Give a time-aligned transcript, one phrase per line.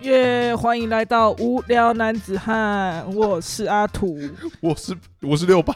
[0.00, 4.18] 耶欢迎来到无聊男子汉，我是阿土。
[4.60, 5.74] 我是我是六八，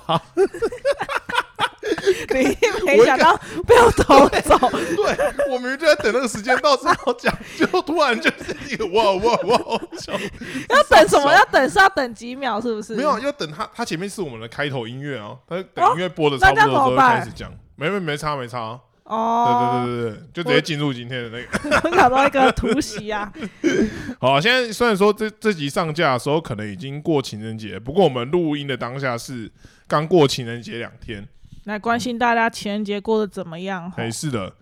[2.31, 2.57] 你
[2.87, 4.57] 没想到被我偷走，
[4.97, 10.13] 对我明明就在等那个时间到之后讲，就突然就是一个哇哇哇，笑
[10.71, 11.31] 要等什么？
[11.31, 12.95] 要等是要等几秒，是不是？
[12.95, 21.81] 没有，要等他，他前面是我们的开头音乐啊，他等哦音乐播的差不多的时候那这样怎么办开始讲，没没没差没差，对哦，对对对对，就直接进入今天的那个。
[21.89, 23.31] 我想到一个突袭啊，
[24.19, 29.51] 好，现在虽然说这这集上架的时候可能已经过情人节，不过我们录音的当下是
[29.87, 31.29] 刚过情人节两天，
[31.65, 33.93] 来关心大家情人节过得怎么样？
[33.97, 34.55] 没事的，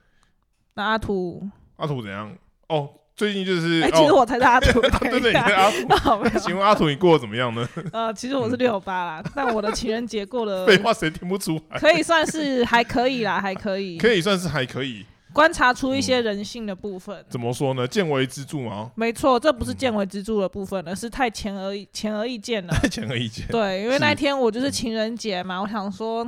[0.74, 2.36] 那阿土，阿土怎样？
[2.68, 5.96] 哦，最近就是哎，其实哦，我才是阿土，对 对，你等一下是阿土。
[5.96, 7.68] 好请问阿土，你过得怎么样呢？
[7.92, 11.78] 呃，其实我是六八啦， 但我的情人节过得废话，谁听不出来？
[11.78, 15.04] 可以算是还可以啦，还可以，可以算是还可以。
[15.32, 17.24] 观察出一些人性的部分。
[17.30, 17.88] 怎么说呢？
[17.88, 22.72] 见微知著吗，没错，这不是见微知著的部分而，是太前而易浅而易见了。
[22.74, 23.46] 太显而易见。
[23.48, 26.26] 对，因为那天我就是情人节嘛，我想说，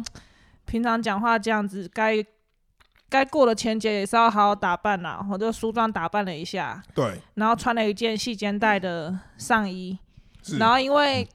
[0.65, 2.25] 平常讲话这样子，该
[3.09, 5.25] 该过的情人节也是要好好打扮啦。
[5.31, 9.99] 我就梳妆打扮了一下，对，然后穿了一件细肩带的上衣，
[10.59, 11.29] 然后因为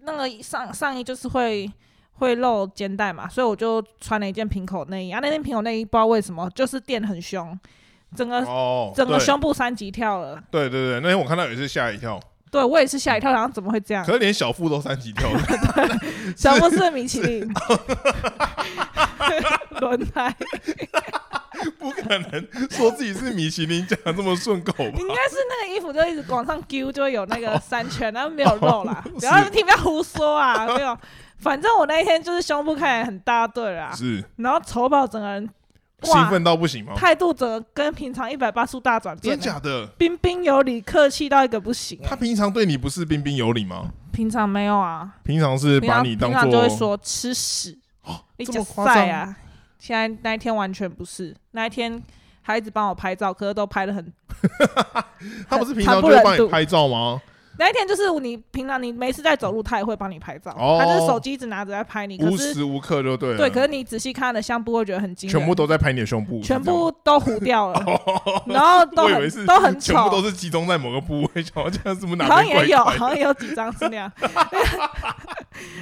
[0.00, 1.70] 那个上上衣就是会
[2.14, 5.20] 会露肩带嘛，所以我就穿了一件平口内衣啊。
[5.22, 7.58] 那件平口内衣不知道为什么就是垫很凶，
[8.14, 10.42] 整个、哦，整个胸部三级跳了。
[10.50, 12.20] 对对对，那天我看到也是吓一跳，
[12.50, 14.12] 对我也是吓一跳，然后怎么会这样可？
[14.12, 15.40] 是连小腹都三级跳了，
[16.36, 17.48] 小腹是米其林
[19.82, 20.34] 轮胎，
[21.78, 24.98] 不可能说自己是米其林讲的这么顺口吧？
[24.98, 29.02] 应该是那个衣服就一直往上揪，就会有那个三圈，然后没有肉啦。
[29.06, 30.96] 是不要听，不要胡说啊， 没有。
[31.38, 35.48] 反正我那一天就是胸部看起来很大对啦，是然后丑宝整个人
[36.02, 36.92] 兴奋到不行吗？
[36.94, 39.84] 态度整个跟平常一百八十度大转变真，假的？
[39.98, 42.16] 彬彬有礼，客气到一个不行、他欸。
[42.16, 43.90] 平常对你不是彬彬有礼吗？
[44.12, 47.76] 平常没有啊，平常是把你当平常就会做说吃屎，
[48.36, 49.36] 你这讲么夸张啊。
[49.82, 52.00] 现在那一天完全不是，那一天
[52.44, 54.12] 他一直帮我拍照，可是都拍的很
[55.50, 57.20] 他不是平惨常就会帮你拍照吗？
[57.58, 62.16] 那一天就是你平常你没事在走路，他也会帮你拍照，哦他就是手机一直拿着在拍你。
[62.16, 67.84] 可是无时无刻就对了，对，可是你仔细看他的相簿，会觉得很惊人，全部都在拍你的胸部，全部都糊掉了，
[68.46, 74.10] 然后都我以为是很都很全部都，是集中在某个部位，想要这样是不是哪好像也有， 好像也有几张是那样。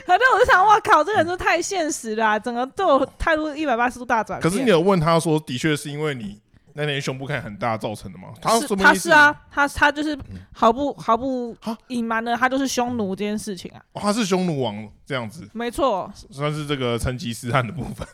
[0.06, 4.50] 反正我就想，哇靠，这个人是太现实了啊、整个对我态度一百八十度大转变。
[4.50, 6.41] 可是你有问他说，的确是因为你
[6.72, 8.28] 那年胸部看很大造成的吗？
[8.40, 10.16] 他他是啊，他他就是
[10.52, 18.06] 毫不毫不啊隐瞒的，他就是匈奴这件事情啊，哦他是匈奴王这样子，没错，算是这个成吉思汗的部分。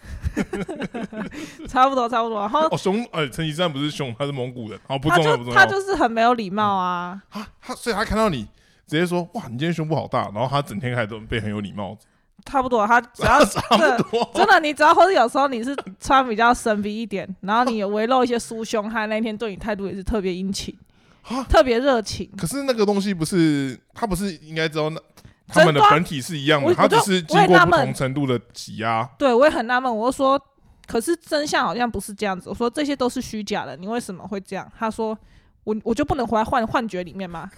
[1.69, 2.41] 差不多差不多。
[2.41, 4.81] 然后哦，匈呃，成吉思汗不是匈，他是蒙古人。
[4.87, 5.67] 哦，不他重要，不重要。
[5.67, 8.49] 就是很没有礼貌啊，啊，他所以他看到你
[8.87, 11.97] 直接说哇，你今天胸部好大，然后他整天开始都被很有礼貌，
[12.45, 12.87] 差不多。
[12.87, 14.31] 他只要 差不多。
[14.35, 20.77] 真的，你只要或者有时候你是穿比较深 V 一点，然后你有围露一些酥胸，他那天对你态度也是特别殷勤
[21.23, 22.31] 啊，特别热情。
[22.37, 25.01] 可是那个东西不是他不是应该知道那
[25.49, 29.09] 他们的本体是一样的，他只是我经过不同程度的挤压。
[29.19, 30.41] 对我也很纳闷，我就说，
[30.87, 32.49] 可是真相好像不是这样子。
[32.49, 34.71] 我说这些都是虚假的，你为什么会这样？
[34.79, 35.19] 他说
[35.67, 37.51] 我我就不能活在幻幻觉里面吗？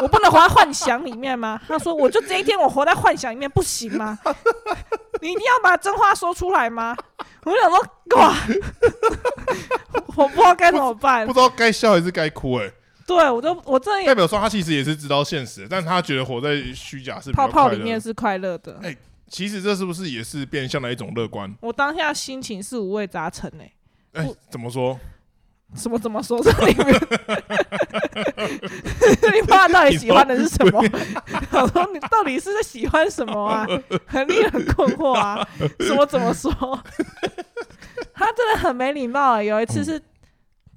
[0.00, 1.60] 我不能活在幻想里面吗？
[1.66, 4.16] 他说我就这一天我活在幻想里面不行吗？
[5.20, 6.96] 你一定要把真话说出来吗？
[7.42, 7.78] 我就想说
[8.16, 8.34] 哇，
[10.16, 11.32] 我不知道该怎么办不。
[11.32, 12.72] 知道该笑还是该哭、欸，
[13.04, 17.68] 对我都我这也代表说他其实也是知道现实的，但他觉得活在虚假是泡泡。
[17.68, 18.78] 里面是快乐的。
[18.82, 18.96] 哎
[19.28, 21.52] 其实这是不是也是变相的一种乐观？
[21.60, 23.72] 我当下心情是五味杂陈诶、
[24.14, 24.98] 哎、我怎么说？
[25.76, 26.94] 什么怎么说 这里面？
[29.34, 30.82] 你爸到底喜欢的是什么？
[31.52, 33.66] 我说你到底是在喜欢什么啊？
[34.06, 35.46] 很令人困惑啊！
[35.80, 36.50] 什么怎么说？
[38.12, 39.42] 他真的很没礼貌啊！
[39.42, 40.00] 有一次是，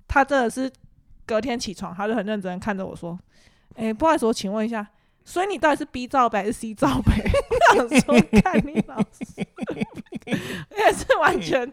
[0.07, 0.71] 他真的是
[1.25, 3.17] 隔天起床，他就很认真地看着我说
[3.75, 4.87] ：“哎、不好意思，我请问一下，
[5.25, 7.11] 所以你到底是 B 罩杯还是 C 罩杯？”
[7.73, 9.45] 我想说，看你老师，
[10.77, 11.69] 也是完全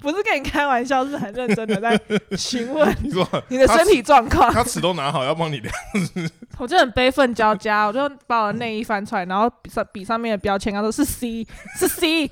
[0.00, 2.00] 不是跟你开玩笑，是很认真的在
[2.36, 4.52] 询问 你说你的身体状况。
[4.52, 5.74] 他尺都拿好要帮你量，
[6.58, 12.30] 我就很悲愤交加，我就把我的内衣翻出来，然后比上比上面的标签，他说是 C，是 C。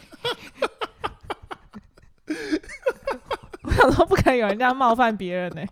[3.63, 5.63] 我想说不可能有人这样冒犯别人呢、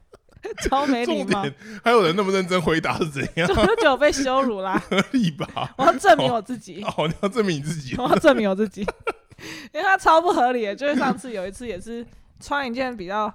[0.62, 1.44] 超没礼貌，
[1.82, 3.54] 还有人那么认真回答是怎样就？
[3.54, 5.74] 我就觉得我被羞辱啦，合理吧？
[5.76, 8.86] 我要证明我自己，哦，你要证明你自己我要证明我自己，
[9.72, 12.04] 因为他超不合理的，就是上次有一次也是
[12.40, 13.32] 穿一件比较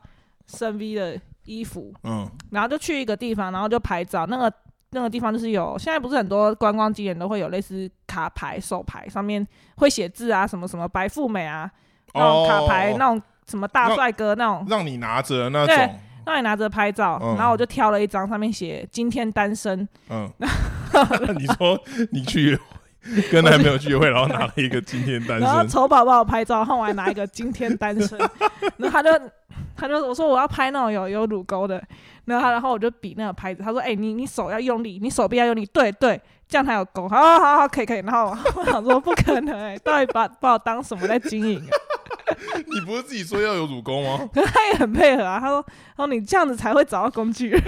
[0.48, 4.52] 深 V 的衣服，嗯，然后就去一个地方，然后就拍照，那个
[4.92, 9.46] 那个地方就是有，现在不是很多观光景点都会有类似卡牌、手牌，上面
[9.78, 11.70] 会写字啊，什么什么白富美啊，
[12.14, 17.36] 那种卡牌，哦那种什么大帅哥那种，让你拿着那对种，让你拿着拍照，嗯。
[17.36, 20.30] 然后我就挑了一张，上面写今天单身，嗯，
[21.38, 21.80] 你说
[22.12, 22.58] 你去
[23.32, 28.18] 跟男朋友聚会，然后拿了一个今天单身然后，丑宝帮我拍照，然后我还拿一个今天单身，
[28.78, 29.10] 然后他就
[29.76, 31.82] 他就我说我要拍那种有有乳沟的，
[32.26, 41.70] 然后他然后我就比那个拍子，他说哎、你你手要用力，你手臂要用力，对对，这样才有沟，好好好好可以可以，然后我想说不可能哎、到底把把我当什么在经营、啊？
[42.68, 44.30] 你不是自己说要有乳沟吗？
[44.34, 45.62] 可是他也很配合啊，他说
[45.98, 47.62] 他说你这样子才会找到工具人。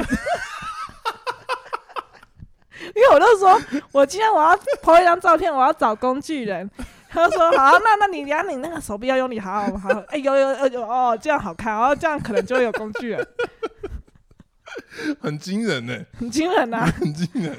[2.96, 3.60] 因为我就说，
[3.92, 6.70] 我今天我要拍一张照片，我要找工具人。
[7.10, 13.28] 他就说好、那那你量你那个手臂要用力，好好好，哎、有有有有哦，这样好看，哦，这样可能就会有工具人，
[15.22, 16.86] 很惊人呢，很惊人啊！
[17.00, 17.56] 很惊人。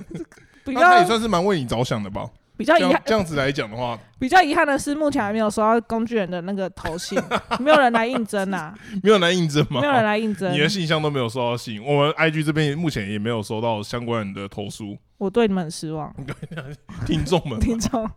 [0.64, 2.28] 比那他也算是蛮为你着想的吧？
[2.56, 7.16] 比较遗憾，这样子来讲的话，比较遗憾的是，目前还没有收到工具人的那个头信，
[7.60, 8.74] 没有人来应征呐、
[9.04, 9.80] 没有人来应征吗？
[9.80, 10.58] 没有人来应征你。
[10.58, 14.96] 的信箱都没有收到信，我们 IG 这边目前也没有收到相关人的投诉。
[15.18, 16.14] 我对你们很失望，
[17.06, 18.08] 听众们，听众。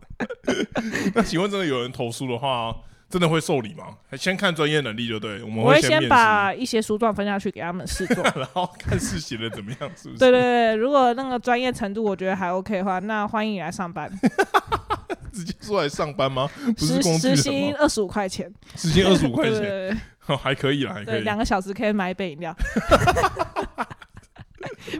[1.14, 2.74] 那请问真的有人投诉的话，
[3.08, 3.84] 真的会受理吗？
[4.16, 8.22] 先看专业能力就对，我们我会先先，把一些书状分下去给他们试做。
[8.36, 10.18] 然后看是写的怎么样，是不是？
[10.18, 14.10] 对对对，如果那个专业程度我觉得还 OK 的话，那欢迎你来上班，
[15.32, 16.50] 直接出来上班吗？
[16.76, 17.74] 不是时薪？
[17.76, 22.54] 二十五块钱，时薪二十五块对钱，还可以啦，还对对，可以，两个小时可以买一杯饮料。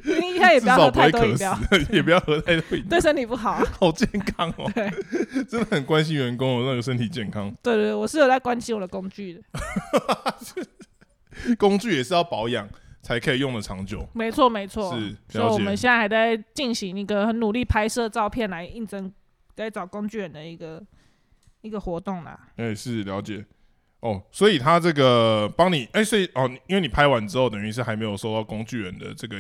[0.05, 3.65] 你应该也不要喝太多饮料，死， 也不要喝太多饮料，对身体不好啊。
[3.79, 4.91] 好健康哦，对
[5.45, 7.55] 真的很关心员工的那个身体健康。
[7.63, 9.43] 对对，我是有在关心我的工具的，
[11.59, 12.69] 工具也是要保养
[13.03, 14.99] 才可以用的长久，没错没错。
[14.99, 15.77] 是所以我们。
[15.77, 19.13] 现在还在进行一个很努力拍摄照片来应征，
[19.55, 20.83] 在找工具人的一个
[21.61, 22.49] 一个活动啦。
[22.57, 23.45] 哎、是了解。
[24.01, 29.37] 哦，所以他这个帮你，哎、所以哦，因为你拍完之后，等于是还没有收到工具人的这个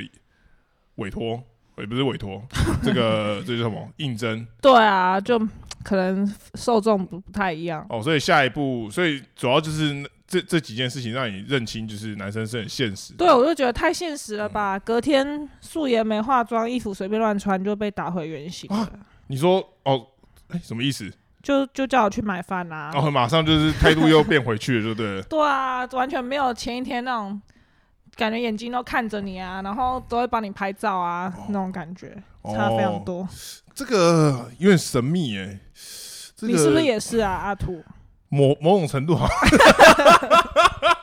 [0.98, 1.42] 委托，
[1.78, 2.40] 也不是委托，
[2.84, 5.38] 这个这是什么应征对啊，就
[5.82, 7.84] 可能受众不不太一样。
[7.88, 13.14] 哦，所以下一步，所以主要就是这这几件事情让你认清，就是男生是很现实。
[13.14, 14.78] 对，我就觉得太现实了吧！
[14.78, 18.90] 隔天素颜没化妆，衣服随便乱穿就被打回原形了，啊
[19.28, 20.06] 你说哦，
[20.48, 21.10] 哎、什么意思？
[21.40, 25.22] 就就叫我去买饭啦、哦，马上就是态度又变回去了，就对了。
[25.30, 27.40] 对啊，完全没有前一天那种
[28.18, 33.26] 感觉，眼睛都看着你啊，然后都会帮你拍照啊，那种感觉差非常多。
[33.72, 35.56] 这个有点神秘哎、
[36.34, 37.80] 这个你是不是也是啊，阿土？
[38.28, 39.28] 某某种程度好。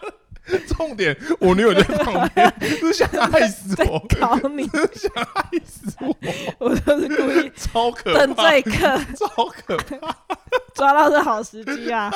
[0.67, 6.15] 重点，我女友就在旁边， 是想害死我，搞你，想害死我，
[6.59, 10.15] 我就是故意超可怕等，这一刻超可怕。
[10.75, 12.11] 抓到是好时机啊！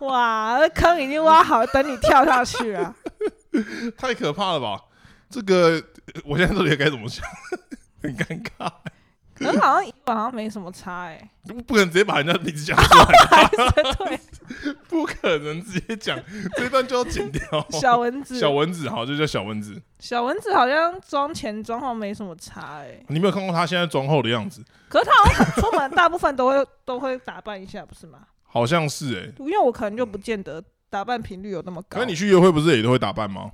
[0.00, 2.94] 哇，那坑已经挖好，等你跳下去啊！
[3.96, 4.78] 太可怕了吧？
[5.30, 5.82] 这个
[6.24, 7.24] 我现在到底该怎么想？
[8.02, 8.70] 很尴尬，
[9.34, 11.30] 可是好像好像没什么差哎、
[11.66, 13.50] 不可能直接把人家名字讲出来，
[15.48, 16.18] 能直接讲，
[16.56, 17.42] 这一段就要剪掉。
[17.70, 19.80] 小蚊子，小蚊子，好，就叫小蚊子。
[19.98, 24.62] 小蚊子好像妆前妆后没什么差哎、你没有看过他现在妆后的样子？
[24.88, 28.20] 可是他好像出门大部分都会 都会打扮一下，不是吗？
[28.44, 33.50] 好像是哎、因为我可能就不见得打扮频率有那么高可是，你去约会不是也都会打扮吗？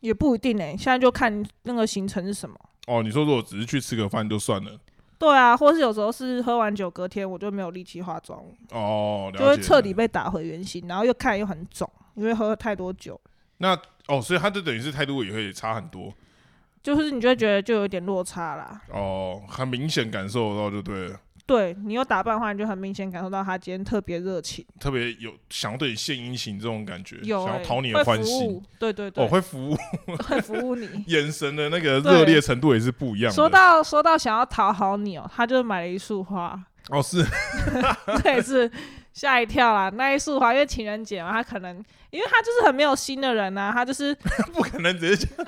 [0.00, 2.56] 也不一定哎、现在就看那个行程是什么。
[2.86, 4.70] 哦，你说如果只是去吃个饭就算了，
[5.18, 13.20] 对啊，或是有时候是喝完酒隔天我就没有力气化妆，哦，了就会彻底被打回原形，然后又看又很肿，因为喝了太多酒，
[13.56, 16.14] 那哦，所以他就等于是态度也会差很多。
[16.80, 18.80] 就是你就会觉得就有点落差啦。
[18.90, 29.76] 哦，很明显感受到就对了，对你有打扮的话，你就很明显感受到他今天特别热情，特别有想要对你献殷勤这种感觉，有、欸、想要讨你的欢心对对对，我，会服务，
[30.28, 30.86] 会服务你。
[31.08, 33.34] 眼神的那个热烈程度也是不一样的。
[33.34, 37.24] 说到说到想要讨好你哦、他就买了一束花， 哦，是
[38.22, 38.70] 这也是
[39.14, 39.88] 吓一跳啦。
[39.94, 44.14] 那一束花因为情人节嘛，他可能因为他就是很没有心的人呐、他就是
[44.52, 45.46] 不可能直接讲，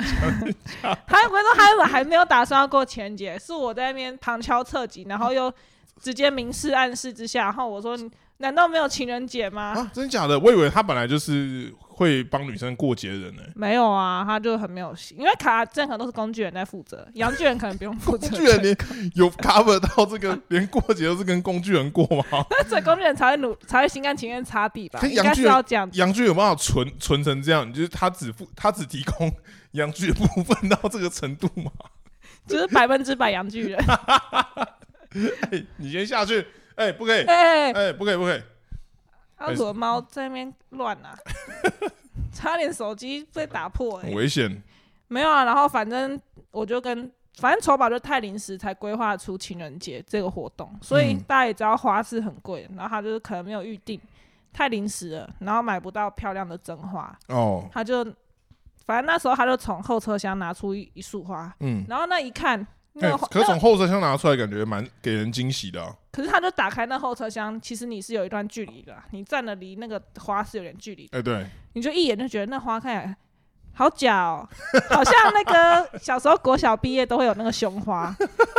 [1.06, 5.52] 他不是说他还没有打算要过情人节，是我在那边旁敲侧击，然后又
[6.00, 7.96] 直接明示暗示之下，然后我说
[8.38, 9.74] 难道没有情人节吗？
[9.76, 10.38] 啊，真假的？
[10.38, 18.26] 我以为他本来就是会帮女生过节的人呢、没有啊，他就很没有心，因为卡任何都是工具人在负责，杨巨人可能不用负责。
[18.28, 18.74] 工具人连
[19.14, 22.24] 有 cover 到这个， 连过节都是跟工具人过吗？
[22.48, 24.98] 那所以工具人才会努，才会心甘情愿擦地吧？
[25.02, 25.86] 应该是可是人要这样。
[25.92, 27.70] 洋具有办法存存成这样？
[27.70, 29.30] 就是他只付他只提供
[29.72, 31.70] 杨巨人部分到这个程度吗？
[32.46, 33.78] 就是百分之百杨巨人。
[35.50, 38.42] 哎你先下去，哎，不可以，哎、哎，不可以，不可以，
[39.36, 41.16] 阿土的猫在那边乱啊，
[42.32, 44.62] 差点手机被打破哎、很危险。
[45.08, 46.20] 没有啊，然后反正
[46.52, 51.20] 我就跟反正丑宝就太临时才规划出情人节这个活动，所以嗯。
[51.26, 54.00] 大家也知道花是很贵，然后他就是可能没有预定，
[54.52, 58.04] 太临时了，然后买不到漂亮的真花，哦，他就
[58.86, 62.64] 反正那时候他就从后车厢拿出一一束花，嗯，然后那一看。
[63.30, 65.94] 可是从后车厢拿出来，感觉蛮给人惊喜的啊。
[66.12, 73.16] 可是他就打开那后车厢，其实你是有一段距离的啊，你站的离那个花是有点距离的，哎，对，你就一眼就觉得那花看起来
[73.72, 74.46] 好假哦，
[74.90, 78.14] 好像那个 小时候国小毕业都会有那个胸花，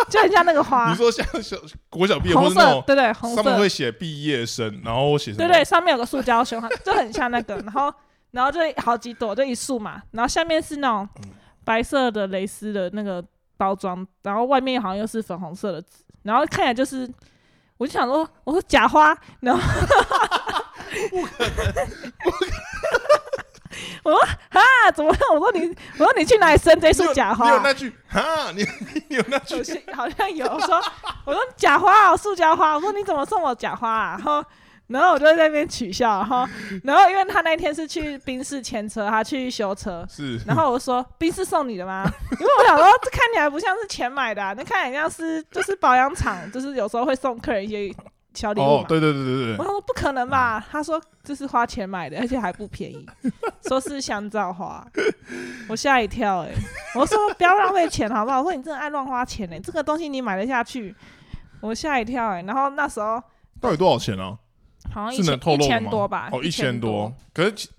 [0.09, 1.57] 就很像那个花你，说像 小
[1.89, 5.33] 国小毕业红色对对，红色，上面会写毕业生，然后写？
[5.33, 7.93] 对对，上面有个塑胶胸花，就很像那个，然后
[8.31, 11.07] 然后就好几朵，就一束嘛，然后下面是那种
[11.65, 13.23] 白色的蕾丝的那个
[13.61, 15.89] 包装，然后外面好像又是粉红色的纸，
[16.23, 17.07] 然后看起来就是。
[17.77, 19.61] 我就想说，我说假花，然后
[21.09, 21.87] 不可能
[24.03, 24.61] 我说啊，
[24.93, 25.11] 怎么？
[25.33, 27.49] 我说你，我说你去哪里生这束假花啊？
[27.49, 28.63] 你有那句哈，你
[29.09, 29.55] 你有那句
[29.95, 30.45] 好像有。
[30.45, 30.79] 我说
[31.25, 32.75] 我说假花哦，塑胶花。
[32.75, 34.11] 我说你怎么送我假花啊？
[34.11, 34.45] 然后
[34.91, 36.47] 然后我就在那边取笑，然 后
[36.83, 40.05] 然后因为他那天是去宾士牵车，他去修车。
[40.09, 42.03] 是，然后我说宾士送你的吗？
[42.39, 47.95] 因为我想说这看起来不像是钱买的、啊，那看起来像是就是保养厂， 就是有时候会送客人一些
[48.33, 50.63] 小礼物嘛。，哦对对对对对，我说不可能吧？
[50.71, 53.05] 他说这是花钱买的，而且还不便宜，
[53.67, 54.85] 说是香皂花，
[55.69, 56.49] 我吓一跳哎、
[56.95, 58.39] 我说不要浪费钱好不好？
[58.39, 60.95] 我说你真的爱乱花钱哎、这个东西你买得下去？
[61.61, 63.21] 我吓一跳哎、然后那时候
[63.59, 64.35] 到底多少钱啊？
[64.91, 65.67] 好像一是能千一透露的吗？
[65.67, 66.29] 千多吧？
[66.31, 67.13] 哦，一千千多。。
[67.33, 67.69] 可是情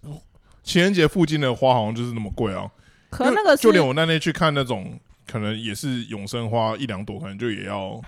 [0.62, 2.70] 情人节附近的花好像就是那么贵啊。
[3.10, 8.00] 可那个是就连我那天去看那种，可能也是永生花一两朵，可能就也要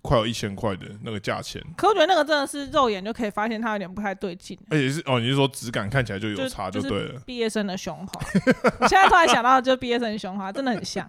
[0.00, 1.62] 快有一千块的那个价钱。
[1.76, 4.58] 可我觉得那个真的是肉眼就可以发现它有点不太对劲。
[4.70, 7.20] 而且是哦，你是说质感看起来就有差就就是对了。
[7.26, 8.20] 毕业生的胸花，
[8.80, 11.08] 我现在突然想到，就毕业生的胸花真的很像。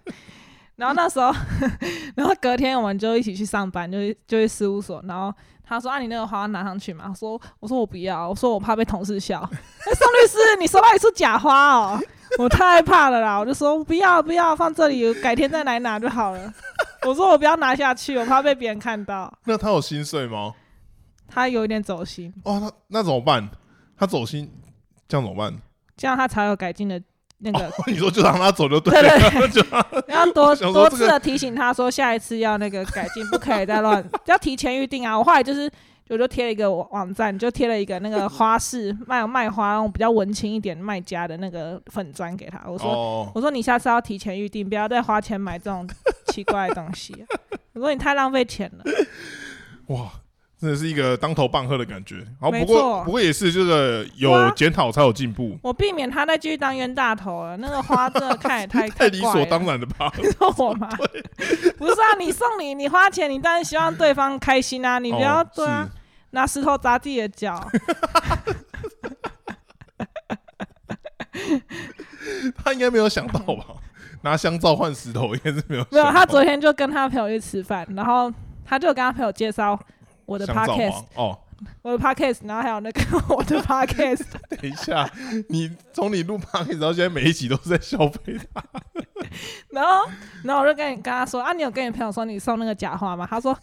[0.76, 1.34] 然后那时候，
[2.16, 5.04] 然后隔天我们就一起去上班，就去就去事务所。
[5.08, 5.34] 然后
[5.70, 9.40] 他说：“啊，你那个花拿上去嘛？”我说：“我说我不要，我说我怕被同事笑。
[9.52, 12.02] 哎，宋律师，你收到一束假花哦，
[12.40, 13.38] 我太害怕了啦！
[13.38, 16.54] 我就说不要不要，放这里，改天再来拿就好了。
[17.06, 19.32] 我说我不要拿下去，我怕被别人看到。
[19.46, 20.54] 那他有心碎吗？
[21.28, 23.48] 他有一点走心，哦，那那怎么办？
[23.96, 24.52] 他走心，
[25.08, 25.56] 这样怎么办？
[25.96, 27.00] 这样他才有改进的
[27.42, 35.18] 那个你说就让他走就对对了， 要多多次的提醒他说，下一次要那个改进，不可以再乱，要提前预定啊。
[35.18, 35.72] 我后来就是，
[36.10, 42.62] 我就贴了一个网网站，就贴了一个那个花市卖卖花，然后比较文青一点卖家的那个粉砖给他。
[42.68, 45.88] 我说，哦，我说你下次要提前预定，不要再花钱买这种
[46.28, 47.24] 奇怪的东西啊、
[47.74, 48.84] 我说你太浪费钱了。
[49.96, 50.12] 哇，
[50.60, 52.18] 真的是一个当头棒喝的感觉。
[52.40, 57.56] 好，不过不过也是这个有哇检讨才有进步，我避免他再继续当冤大头了。
[57.58, 59.70] 那个花真的看也 太太理所当然。
[59.70, 60.12] 然的吧？
[60.38, 60.90] 说我吗？
[61.78, 65.88] 不是啊，你送礼，你花钱，你当然希望对方开心啊，你不要、哦对啊，
[66.32, 67.70] 拿石头砸自己的脚。
[72.58, 73.66] 他应该没有想到吧？
[74.24, 75.98] 拿香皂换石头应该是没有想到。
[75.98, 78.32] 没有，他昨天就跟他朋友去吃饭，然后
[78.66, 79.80] 他就跟他朋友介绍
[80.30, 81.38] 我的 podcast，哦，
[81.82, 83.02] 我的 podcast，然后还有那个
[83.36, 85.10] 我的 podcast，等一下，
[85.50, 88.64] 你从你录 podcast 到现在每一集都是在消费他。
[89.70, 90.10] 然后
[90.44, 93.28] 然后我就跟你跟他说啊，你有跟你朋友说你送那个假花吗？
[93.30, 93.56] 他说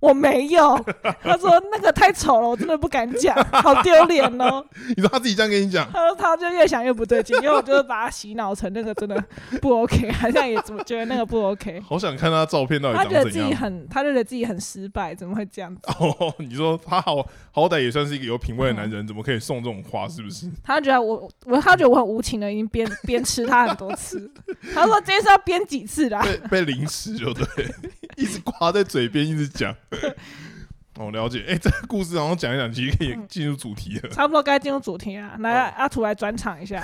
[0.00, 0.76] 我没有，
[1.22, 4.64] 他说那个太丑了，我真的不敢讲，好丢脸哦。
[4.96, 9.22] 你说他自己这样跟你讲，他说他就越想越不对劲，因为我就是把他洗脑成那个真的
[9.62, 11.80] 不 OK，好像也怎么觉得那个不 OK。
[11.86, 13.50] 好想看他照片到底他觉得自长怎样。
[13.50, 15.80] 己很，他就觉得自己很失败，怎么会这样子？
[15.98, 20.08] 哦，你说他好好歹也算是一个有品味的男人，怎么可以送这种花？
[20.08, 20.50] 是不是？
[20.62, 24.30] 他觉得我我他觉得我很无情的，已经鞭鞭 吃他很多次。
[24.74, 26.22] 他说这次要鞭几次啦？
[26.22, 27.44] 被被凌迟就对，
[28.16, 29.74] 一直挂在嘴边，一直讲。
[30.96, 31.44] 哦，了解。
[31.48, 34.08] 哎、这个故事好像讲一讲，其实可以进入主题了。
[34.10, 36.80] 差不多该进入主题了，来阿土来转场一下。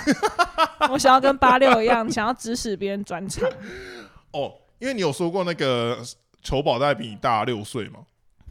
[0.91, 3.49] 我想要跟八六一样，想要指使别人转场，
[4.33, 5.99] 哦，因为你有说过那个
[6.43, 8.01] 球宝大概比你大六岁嘛，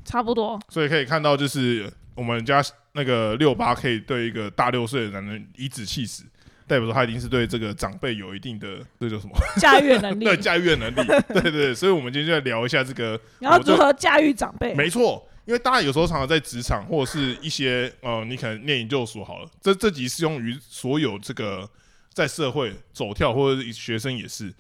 [0.10, 0.60] 差不多。
[0.68, 2.64] 所以可以看到，就是我们家
[2.94, 6.24] 那个六八可以对一个大六岁的男人颐指气使，
[6.66, 9.38] 代表说他一定是对这个长辈有一定的这叫什么？
[9.58, 10.96] 驾驭能力， 对驾驭能力。
[11.28, 14.74] 对对对，所以我们今天就来聊一下这个，你要如何驾驭长辈？
[14.74, 15.24] 没错。
[15.46, 21.68] 因为大家有时候常常在职场或者是一些呃，你可能念研究所好了，这这集适用于所有这个
[22.14, 24.54] 在社会走跳或者是学生也是，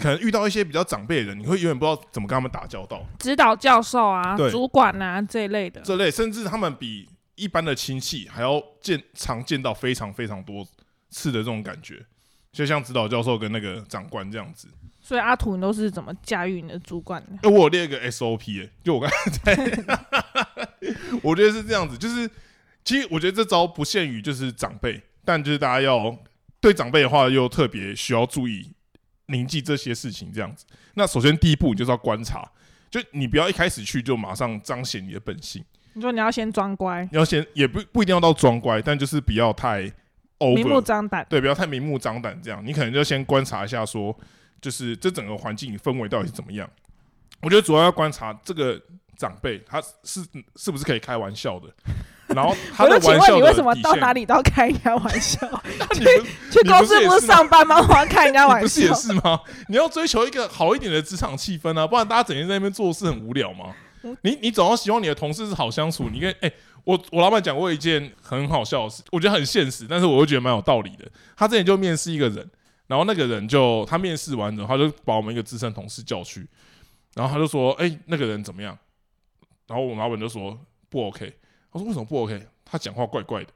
[0.00, 3.06] 可能遇到一些比较长辈的人，你会永远不知道怎么跟他们打交道。
[3.18, 10.66] 指导教授啊对、主管啊这一类的，这类，甚至他们比一般的亲戚还要见常见到非常非常多
[11.10, 12.04] 次的这种感觉，
[12.50, 14.68] 就像指导教授跟那个长官这样子。
[15.02, 17.48] 所以阿土你都是怎么驾驭你的主管的？
[17.48, 19.74] 哎，我有列一个 SOP，、欸、就我刚才在，
[21.22, 22.30] 我觉得是这样子，就是
[22.84, 26.16] 其实我觉得这招不限于就是长辈，但就是大家要
[26.60, 28.70] 对长辈的话，又特别需要注意
[29.30, 30.66] 铭记这些事情这样子。
[30.94, 32.50] 那首先第一步，你就是要观察，
[32.90, 35.64] 就你不要一开始去就马上彰显你的本性。
[35.92, 39.92] 你说你要先装乖，你要先也不不一定要到装乖，但就是不要太
[40.54, 41.26] 明目张胆。
[41.28, 42.64] 对，不要太明目张胆这样。
[42.64, 44.16] 你可能就先观察一下说
[44.60, 46.68] 就是这整个环境氛围到底是怎么样。
[47.42, 48.80] 我觉得主要要观察这个
[49.16, 50.24] 长辈他是
[50.56, 51.68] 是不是可以开玩笑的，
[52.34, 55.38] 然后 他我就请的玩笑问你为什么到哪里都要开人家玩笑？
[55.94, 56.08] 你不
[56.50, 57.76] 去公司不是上班吗？
[57.88, 58.94] 我要开人家 玩笑不是也。
[58.94, 59.40] 是吗？
[59.68, 64.16] 你要追求一个好一点的职场气氛啊，不然大家整天在那边做事很无聊嘛嗯。
[64.22, 66.08] 你你总要希望你的同事是好相处。
[66.10, 66.50] 你跟哎、
[66.84, 71.06] 我我老板讲过一件很好笑的事，我觉得很现实，但是我又觉得蛮有道理的。
[71.36, 72.48] 他之前就面试一个人，
[72.86, 76.46] 然后那个人就他面试完之后，他就把我们一个资深同事叫去，
[77.14, 78.76] 然后他就说：“哎、那个人怎么样？”
[79.68, 80.58] 然后我们老板就说
[80.88, 81.32] ：“不 OK。”
[81.72, 83.50] 他说：“为什么不 OK？” 他讲话怪怪的。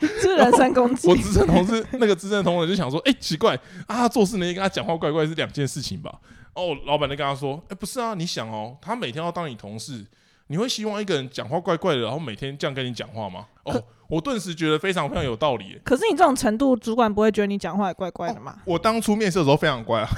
[0.00, 1.16] 这 是人身攻击我。
[1.16, 6.20] 资深同事那个资深同仁就想说，哎、奇怪啊，做事能力跟他讲话怪怪是两件事情吧？
[6.54, 10.06] 哦，老板就跟他说，哎、不是啊，你想哦，他每天要当你同事，
[10.50, 13.46] 你会希望一个人讲话怪怪的，然后每天这样跟你讲话吗？
[13.62, 15.80] 哦，我顿时觉得非常非常有道理耶。
[15.84, 18.56] 可是你这种程度，主管不会觉得你讲话也怪怪的吗？
[18.64, 20.08] 我当初面试的时候非常乖啊，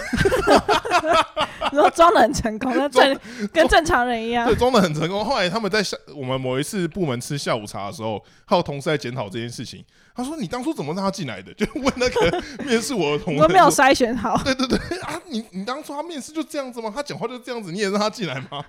[1.70, 3.20] 然后装的很成功，跟 正
[3.52, 4.56] 跟正常人一样对，。
[4.56, 5.22] 装的很成功。
[5.22, 9.84] 后来他们在下我们某一次部门吃下午茶的时候，还有同事在检讨这件事情。
[10.14, 16.90] 他说：“你当初怎么让他进来的？” 就问那个面试我的同事我都没有说筛选好，对对对啊，你你当初他面试就这样子吗？
[16.94, 18.64] 他讲话就这样子，你也让他进来吗？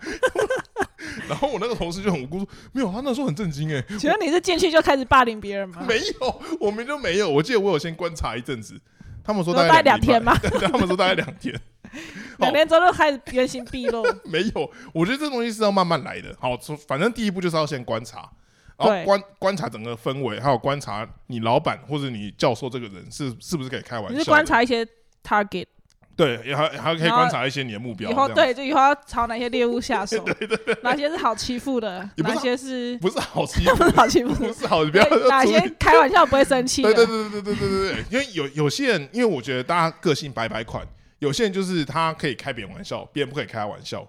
[1.28, 5.84] 然后我那个同事就很无辜说，没有，他那时候很震惊哎，请问你是进去就开始霸凌别人吗？
[5.88, 7.30] 没有，我们就没有。
[7.30, 8.80] 我记得我有先观察一阵子，
[9.24, 10.38] 他们说大大概两天吗？
[10.42, 11.54] 对，他们说大概两天，
[12.40, 14.04] 两天之后就开始原形毕露。
[14.26, 14.72] 没有。
[14.94, 16.36] 我觉得这东西是要慢慢来的。
[16.40, 18.30] 好，从反正第一步就是要先观察，
[18.78, 24.18] 然后观观察整个氛围，还有观察你老板或者你教授这个人是是不是可以开玩笑的。
[24.18, 24.86] 你是观察一些
[25.24, 25.68] target，
[26.16, 28.10] 对，也还还可以观察一些你的目标。
[28.10, 37.06] 以后对，就以后要朝哪些猎物下手， 对对对哪些是好欺负的，也不是哪些是不是好欺 负不负，是好欺负，不是好，你不要哪些开玩笑不会生气对对。
[37.06, 40.86] 对对对对对对，因为有有些人，因为我觉得大家个性百百款，
[41.20, 44.00] 有些人就是他可以开别人玩笑，别人不可以开他玩笑；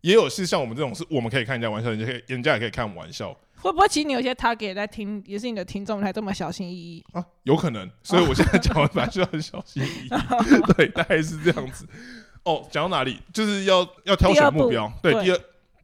[0.00, 7.04] 也有是像我们这种，是我们可以开人家玩笑，人家可以人家也可以开我们玩笑会不会其实你有些 target 在听，也是你的听众，才这么小心翼翼？
[7.12, 7.90] 啊，有可能。
[8.02, 10.08] 所以我现在讲完本来就很小心翼翼，
[10.76, 11.86] 对，大概是这样子。
[12.44, 13.20] 哦，讲到哪里？
[13.32, 15.40] 就是要要挑选目标，对，第二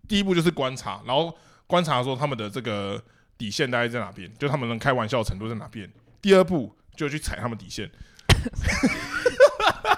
[0.09, 1.37] 第一步就是观察，然后
[1.67, 3.03] 观察说他们的这个
[3.37, 5.91] 底线大概在哪边，就他们能开玩笑的程度在哪边。
[6.23, 7.91] 第二步就去踩他们底线。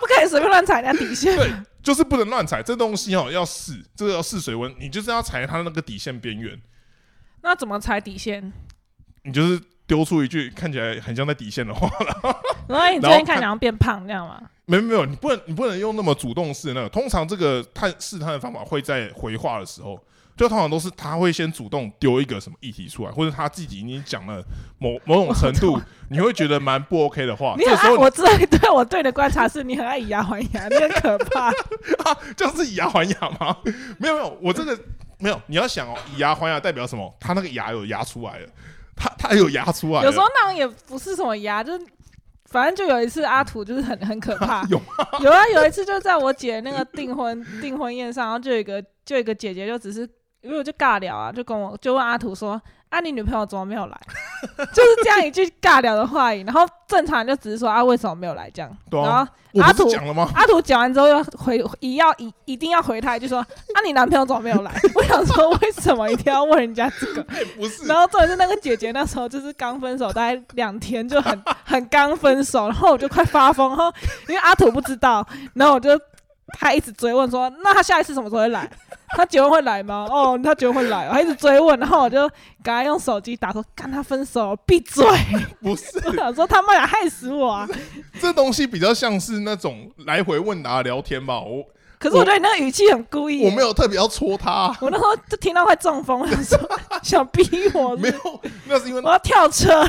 [0.00, 1.34] 不可以随便乱踩人家底线。
[1.38, 1.50] 对，
[1.82, 6.60] 就是不能乱踩这东西哦，要试，这个要试水温，你就是要踩它那个底线边缘，
[7.48, 8.52] 那怎么踩底线？
[9.24, 14.38] 你就是丢出一句看起来很像在底线的话了， 然后你最近看起来好像变胖，这样吗？
[14.66, 19.98] 没有没有，你不能你不能用那么主动式的那个，通常这个探试探的方法会在回话的时候。
[20.36, 24.40] 就通常都是他会先主动丢一个什么议题出来，或者他自己已经讲了
[24.78, 25.80] 某某种程度，
[26.10, 31.50] 你会觉得蛮不 OK 的话，你很爱，这时候我知道，对我对你的观察是你很爱以牙还牙，你很可怕。
[32.38, 33.56] 这样是以牙还牙吗？
[33.98, 34.78] 没有没有，我这个
[35.18, 35.40] 没有。
[35.46, 37.14] 你要想哦，以牙还牙代表什么？
[37.20, 38.48] 他那个牙有牙出来了，
[38.96, 40.04] 他他有牙出来了。
[40.04, 41.86] 有时候那种也不是什么牙，就是
[42.46, 44.62] 反正就有一次阿土就是很很可怕。
[44.70, 44.80] 有
[45.20, 50.08] 有啊，有一次就在我姐那个订婚订婚宴上，然后就有一个就有一个姐姐就只是
[50.40, 54.00] 因为我就尬聊啊，就跟我就问阿土说：“啊，你女朋友怎么没有来？”
[54.72, 58.70] 就是这样一句尬聊的话语，然后正常人就只是说啊，为什么没有来这样？
[58.90, 60.30] 对啊然后阿土讲了吗？
[60.34, 63.38] 阿土讲完之后要回一要一一定要回他一句说
[63.74, 67.22] ：“啊，你男朋友怎么没有来？” 我想说为什么一定要问人家这个？
[67.34, 73.92] 哎，不是然，后重点是那个姐姐那时候就是刚分手，大概两天就很很刚分手，然后我就快发疯，然后
[74.28, 75.98] 因为阿土不知道，然后我就
[76.52, 78.68] 他一直追问说，那他下一次什么时候会来？
[79.16, 80.06] 他结婚会来吗？
[80.10, 82.28] 哦，他结婚会来哦，他一直追问，然后我就
[82.62, 85.04] 赶快用手机打说，跟他分手，闭嘴！
[85.62, 87.68] 不是， 我想说他妈俩，害死我啊！
[88.20, 91.40] 这东西比较像是那种来回问答聊天吧。
[91.40, 91.64] 我
[91.98, 96.28] 可是我觉得你那个语气很故意耶，我没有特别要戳他，我那时候就听到快中风，了
[97.02, 97.42] 想逼
[97.74, 99.88] 我是是，没有，那是因为我要跳车了，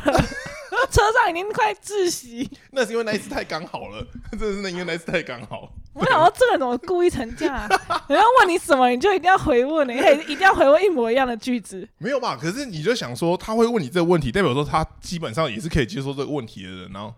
[0.89, 2.50] 车上已经快窒息。
[2.72, 5.69] 那是因为那一次太刚好了，真的是那因为那一次太刚好。
[5.99, 7.67] 我想说这个人怎么故意成这样啊？
[8.07, 11.88] 人家问你什么，你就一定要回问，你一定要回问一模一样的句子。
[11.97, 12.38] 没有吧？
[12.39, 17.13] 可是你就想说，他会问你这个问题，代表说他基本上也是可以接受这个问题的人，然后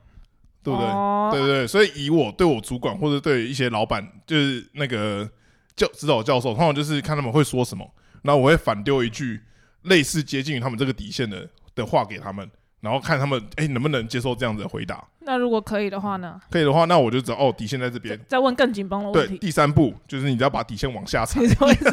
[0.64, 0.88] 对不对？
[0.90, 5.30] 哦对对对，所以以我对我主管或者对一些老板，就是那个
[5.76, 7.88] 教指导教授，通常就是看他们会说什么，
[8.24, 9.40] 然后我会反丢一句
[9.84, 12.50] 类似接近于他们这个底线的的话给他们，
[12.82, 15.04] 然后看他们哎、能不能接受这样子的回答。
[15.24, 16.40] 那如果可以的话呢？
[16.50, 18.20] 可以的话，那我就知道哦，底线在这边。
[18.28, 19.38] 再问更紧绷的对问，题。
[19.38, 21.92] 第三步就是你只要把底线往下踩，你什么意思？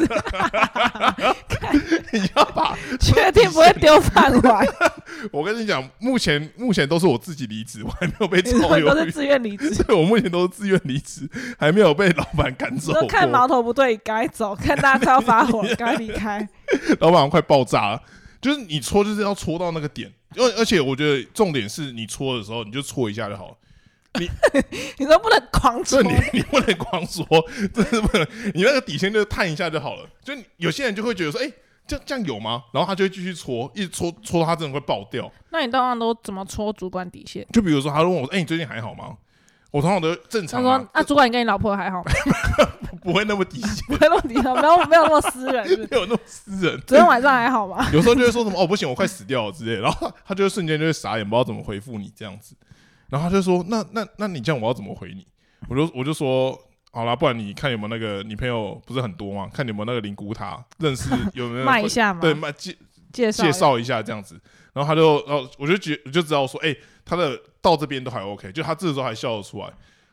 [2.11, 4.65] 你要把 确定不会丢饭碗？
[5.31, 9.11] 我跟你讲，目前目前都是我自己离职，我还没有被 你炒说都是鱼。
[9.11, 9.83] 自愿离职？
[9.83, 16.49] 对，我目前都是自愿离职，还没有被老板赶你走看矛头不对，该走；看大家快要发火，该离开。
[16.99, 18.01] 老板快爆炸了。
[18.41, 23.57] 就是你戳，就是要戳到那个点，而而且我觉得重点是你搓的时候，你就搓一下就好了。
[24.19, 24.27] 你
[24.97, 27.25] 你都不能狂 搓，你你不能狂搓，
[27.73, 30.09] 真是不能，你那个底线就探一下就好了。
[30.23, 31.51] 就有些人就会觉得说，哎、
[31.85, 32.63] 这这样有吗？
[32.73, 35.31] 然后他就会继续搓，一直搓搓到他真的会爆掉。
[35.51, 37.45] 那你当然都怎么搓主管底线？
[37.53, 39.15] 就比如说，他问我说，哎、你最近还好吗？
[39.71, 42.11] 我通常都正他常、他，：“说啊，主管，你跟你老婆还好吗？
[43.01, 46.81] 不会那么底线，不会那么低调，没有没有那么私人，是不是没有那么私人。
[46.85, 47.87] 昨天晚上还好吗？
[47.93, 52.55] 有时候就会说什么哦不行，我快死掉了之类的，然后 他就会瞬间就会傻眼，不知道怎么回复你这样子。
[53.09, 55.25] 然后他就说：“那那那你这样我要怎么回你？”
[55.69, 56.57] 我就我就说
[56.91, 59.49] ：“好啦，不然你看有没有那个女朋友不是很多吗？
[59.53, 62.75] 看有没有那个灵骨塔认识有没有卖一下嘛，对卖介
[63.13, 64.39] 介绍介绍一下这样子。”
[64.73, 69.71] 然后他就然后我就觉我就知道说，哎、他的到这边都还 OK，就他这时候还笑得出来。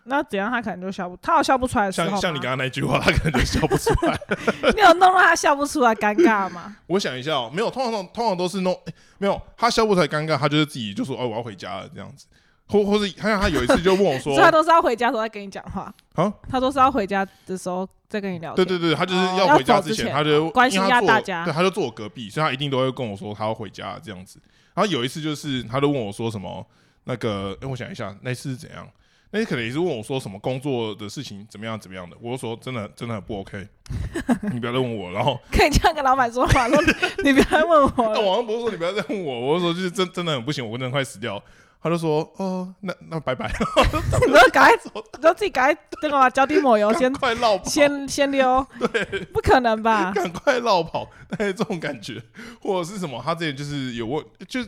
[0.08, 4.16] 那怎样他可能就笑不，他有笑不出来的时候像像你刚刚那句话，他可能就笑不出来。
[4.72, 6.76] 你有弄到他笑不出来尴尬吗？
[6.86, 12.26] 我想一下哦，没有，通常通常都是弄、欸没有，他笑不出来尴尬，他就是自己就说哦我要回家了这样子，
[12.68, 18.66] 或或是他像他有一次就问我说 所以他都是要回家的时候再跟你讲话，啊，他都是要回家的时候再跟你聊天。
[18.66, 24.40] 对对对，他就是哦要回家之前，他就关心一下大家对，他就坐我隔壁，所以他一定都会跟我说他要回家这样子。
[24.74, 26.66] 然后有一次就是他就问我说什么
[27.04, 28.86] 那个，哎、我想一下那次是怎样。
[29.32, 33.66] 那可能也是问我说什么工作的事情怎么样怎么样的，我就说真的真的很不 OK，
[34.52, 35.10] 你不要再问我。
[35.10, 36.80] 然后 可以这样跟老板说话，说
[37.24, 38.20] 你不要再问我那了。
[38.20, 41.42] 网上不是说你不要再问我，我就说就是真真的很不行，我真的快死掉。
[41.82, 43.50] 他就说哦，那那拜拜，
[44.26, 44.76] 你要赶快，
[45.18, 48.66] 你要自己赶快那个嘛脚底抹油，先快绕跑，先先溜。
[48.78, 50.12] 对不可能吧？
[50.14, 52.20] 赶快绕跑，但是这种感觉，
[52.60, 53.22] 或者是什么？
[53.24, 54.60] 他之前就是有问，就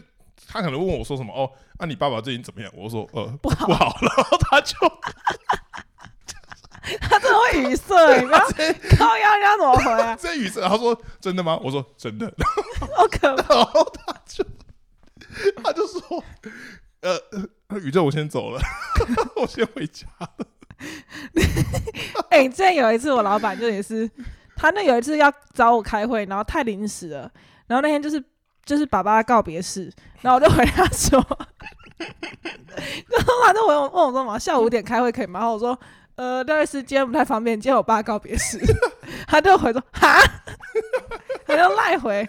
[0.46, 2.70] 他可能问我说什么哦，那、你爸爸最近怎么样？
[2.74, 4.74] 我说呃不好不好，然后 他就
[7.00, 8.38] 他真的会语塞，你不要
[8.96, 10.16] 靠腰，人家怎么回啊？
[10.16, 11.58] 这语塞，他说真的吗？
[11.62, 12.32] 我说真的，
[12.96, 13.54] 好可怕！
[13.56, 14.44] 然后他就
[15.62, 16.24] 他就说
[17.00, 17.18] 呃，
[17.68, 18.61] 呃 宇宙我先走了，
[19.37, 20.46] 我先回家了。
[22.30, 24.08] 哎、之前有一次我老板就也是，
[24.56, 27.30] 他那有一次要找我开会，然后太临时了，
[27.66, 28.22] 然后那天就是
[28.64, 31.18] 就是爸爸告别式，然后我就回他说，
[31.98, 35.40] 然后他就问我问我说嘛，下午五点开会可以吗？
[35.40, 35.78] 然后我说。
[36.18, 38.58] 呃，六月时间不太方便，今天我爸告别式，
[39.28, 40.20] 他就回说哈，
[41.46, 42.28] 他就赖回，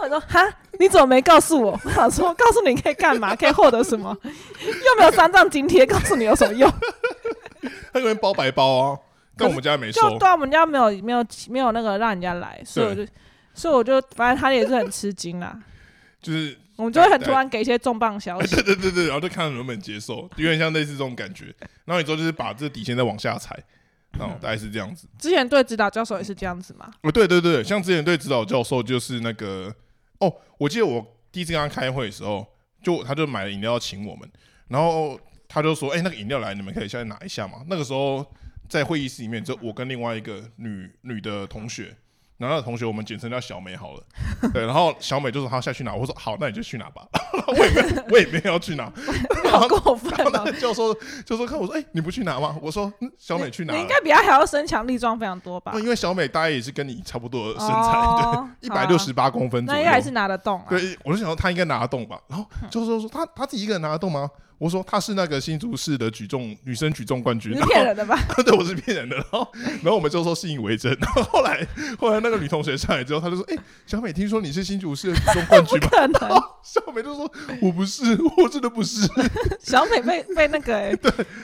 [0.00, 0.40] 我说哈，
[0.78, 1.78] 你怎么没告诉我？
[1.84, 3.34] 我想说，告诉你可以干嘛？
[3.36, 4.16] 可以获得什么？
[4.24, 6.70] 又没有三张津贴，告诉你有什么用？
[7.92, 8.98] 他有人包白包啊，
[9.36, 10.18] 但我们家没收就。
[10.18, 13.06] 对啊，我们家没有没有没有那个让人家来，所以我就
[13.54, 15.56] 所以我就反正他也是很吃惊啦。
[16.20, 21.46] 就是我们就会很突然给一些重磅消息 对，对对对，然后就看能不能接受，有点像类似这种感觉。
[21.84, 23.56] 然后你之后就是把这底线再往下踩，
[24.18, 25.08] 然后大概是这样子。
[25.18, 26.92] 之前对指导教授也是这样子嘛。
[27.02, 29.74] 哦，对对对，像之前对指导教授就是那个
[30.20, 32.46] 哦，我记得我第一次跟他开会的时候，
[32.82, 34.30] 就他就买了饮料要请我们，
[34.68, 38.26] 然后他就说：“哎、那个饮料来，你们可以下去拿一下嘛。”那个时候
[38.68, 41.96] 在会议室里面，就我跟另外一个女女的同学。
[42.42, 44.02] 然后那同学我们简称叫小美好了，
[44.52, 47.06] 对，然后小美就说她下去拿，我说好，那你就去拿吧，
[47.46, 48.92] 我也没有我也没有要去拿，
[49.44, 50.30] 然 好后过分哦！
[50.32, 50.92] 然后那个教授
[51.24, 52.56] 教授看我说，哎、你不去拿吗？
[52.60, 55.78] 我说、嗯、小美去拿了你应，该比她还要身强力壮非常多吧哦？
[55.80, 60.66] 因为小美大概也是跟你差不多的身材，哦对，一百六十八公分左右，那应该还是拿得动啊。
[60.68, 62.18] 对，我就想说她应该拿得动吧。
[62.26, 64.28] 然后教授说她她自己一个人拿得动吗？
[64.58, 68.18] 我说她是那个新竹市的举重女生举重冠军，你骗人的吧？
[68.44, 69.16] 对，我是骗人的。
[69.16, 70.92] 然后然后我们就说信以为真。
[71.00, 71.66] 然后后来
[71.98, 78.04] 后来那个女同学上来之后，她就说：“哎、小美，听说你是新竹市的举重冠军吗可能？”小美就说：“我不是，
[78.38, 79.08] 我真的不是。
[79.60, 80.96] 小美被被那个欸，”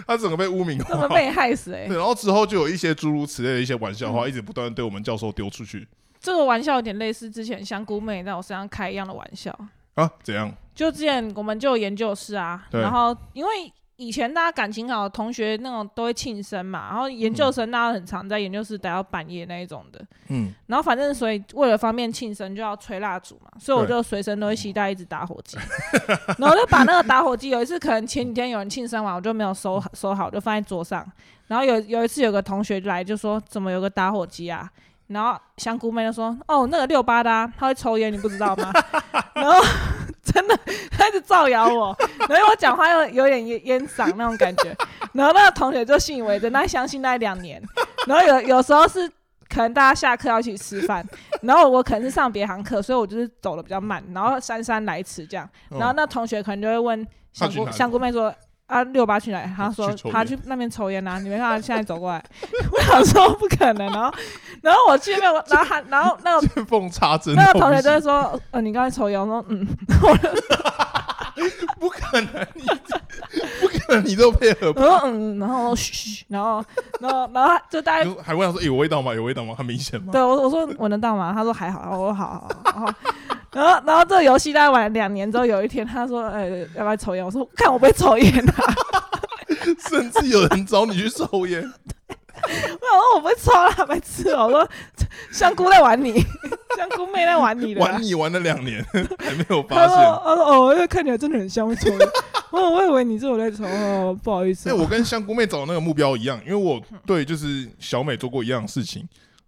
[0.06, 1.08] 她整个被污名化。
[1.08, 1.96] 被害死哎对，！
[1.96, 5.86] 然后之后就有一些诸如此类的一些玩笑嗯话，一直不断地对我们教授丢出去
[6.20, 9.56] 这个玩笑有点类似之前香菇妹在我身上开一样的玩笑。
[10.02, 10.10] 啊？
[10.22, 10.52] 怎样？
[10.74, 13.50] 就之前我们就有研究室啊，对然后因为
[13.96, 25.58] 以前大家感情好的同学那种都会庆生嘛，然后研究生大家很常在研究室待到半夜那一种的，嗯，然后反正所以为了方便庆生就要吹蜡烛嘛，所以我对就随身都会携带一支打火机，
[26.38, 31.04] 然后就把那个打火机有一次可能前几天有人庆生完，我就没有收好收好，就放在桌上，
[31.48, 34.70] 然后有有一次有个同学来就说怎么有个打火机啊？
[35.08, 38.70] 然后香菇妹就说：“哦，那个六八的、啊，他会抽烟，你不知道吗？”
[39.32, 39.58] 然后
[40.32, 40.58] 真的
[40.90, 41.96] 他一直造谣我，
[42.28, 44.76] 然后我讲话又有点烟烟嗓那种感觉，
[45.12, 47.62] 然后那个同学就信以为真，他相信那两年。
[48.06, 49.08] 然后有有时候是
[49.48, 51.04] 可能大家下课要一起吃饭，
[51.42, 55.48] 然后我可能是上别行课，所以我就是走的比较慢，然后姗姗来迟这样。
[55.70, 58.34] 然后那同学可能就会问香菇香菇妹说。
[58.68, 59.50] 啊，六八去哪里？
[59.56, 62.22] 他说去他去那边抽烟啊，你没看他现在走过来。
[62.70, 64.12] 我想说不可能，然后
[64.62, 69.66] 然后我去那边，我然后他然后那个见缝插针，那个同学就会说，呃，你刚才抽烟，我说嗯，
[71.80, 72.62] 不可能，你
[73.60, 76.62] 不可能，你都配合我说嗯，然后嘘嘘，然后
[77.00, 79.14] 然后然后他就大家就还问他说：“有味道吗？
[79.14, 79.54] 有味道吗？
[79.56, 81.32] 很明显吗对我我说闻得到吗？
[81.34, 82.92] 他说还好，我说好好好，然后
[83.52, 87.24] 然后然后这个游戏大概玩了两年之后，有一天他说，呃，要不要抽烟？
[87.24, 88.54] 我说看我不会抽烟啊，？”
[89.88, 94.68] 甚至有人找你去抽烟，我想说我不会抽啦，白痴哦，我说
[95.32, 96.20] 香菇在玩你，
[96.76, 98.00] 香菇妹在玩你的玩。
[98.02, 98.84] 你玩了两年
[99.18, 99.96] 还没有他说：“发现。
[100.24, 101.98] 他说哦，因为看起来真的很像会抽烟。
[102.50, 104.76] 哦，我以为你是我在抽，哦，不好意思哎，哦。
[104.76, 109.06] 我跟香菇妹找的那个目标一样，因为我对就是小美做过一样的事情，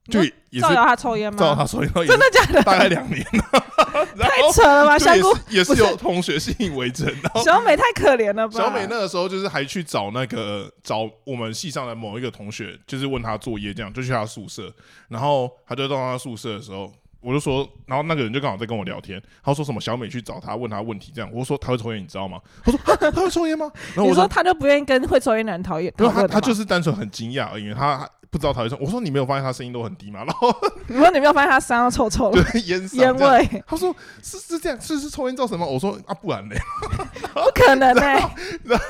[0.09, 1.39] 就也也是造谣他抽烟吗？
[1.39, 2.63] 照他抽烟，真的假的？
[2.63, 3.25] 大概两年，
[4.17, 4.99] 然太扯了吧！
[4.99, 8.59] 香菇也是有同学信以为真，然后小美太可怜了吧？
[8.59, 14.73] 小美那个时候就是还去找那个找我们系上的某一个同学，就是问他作业，这样就去他宿舍，
[15.09, 22.41] 然后他就到他宿舍的时候，我就说，然后那个人就刚好在跟我聊天，他说什么小美去找他问他问题，这样，我说他会抽烟，你知道吗？
[22.65, 23.71] 他说啊 他会抽烟吗？
[23.95, 28.77] 然后我你说他就不愿意跟会抽烟的人讨厌，他他就是单纯很惊讶而已，他不知道他会抽。
[28.81, 30.23] 我说你没有发现他声音都很低吗？
[30.25, 30.49] 然后
[30.88, 33.14] 我说你没有发现他身上臭臭的对烟烟。
[33.16, 33.62] 味？
[33.66, 35.66] 他说是是这样，是是抽烟造成吗？
[35.66, 36.57] 我说啊，不然嘞。
[37.35, 38.03] 不可能呢、
[38.64, 38.81] 然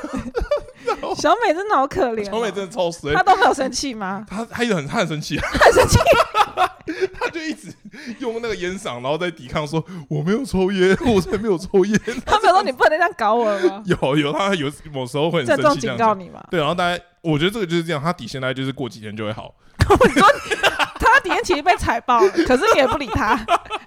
[1.17, 4.25] 小美真的好可怜、哦，小美真的超衰她，都没有生气吗？
[4.29, 5.99] 她她一直很他很生气，很生气，
[7.13, 7.73] 她就一直
[8.19, 12.01] 用那个烟嗓，然后在抵抗说我没有抽烟， 我才没有抽烟。
[12.25, 13.83] 他没有说你不能这样搞我了吗？
[13.87, 16.07] 有有，他有某时候会很郑重生气这样讲。
[16.07, 16.45] 警告你嘛。
[16.51, 19.55] 对，然后大家我觉得这个就是这样，他底线大概就是过几天就会好。
[20.99, 23.35] 他底线其实被踩爆了，可是你也不理他，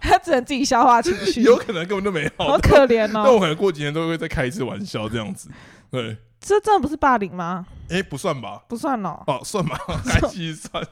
[0.02, 3.12] 他只能自己消化情绪，有可能根本就没好好，可怜哦。
[3.14, 3.40] 那我哦。
[3.40, 5.50] 可能过几天都会再开一次玩笑这样子。
[5.90, 7.66] 对，这真的不是霸凌吗？
[7.90, 8.62] 哎、不算吧？
[8.68, 9.24] 不算哦。
[9.28, 10.86] 哦，算吧， 还其实算，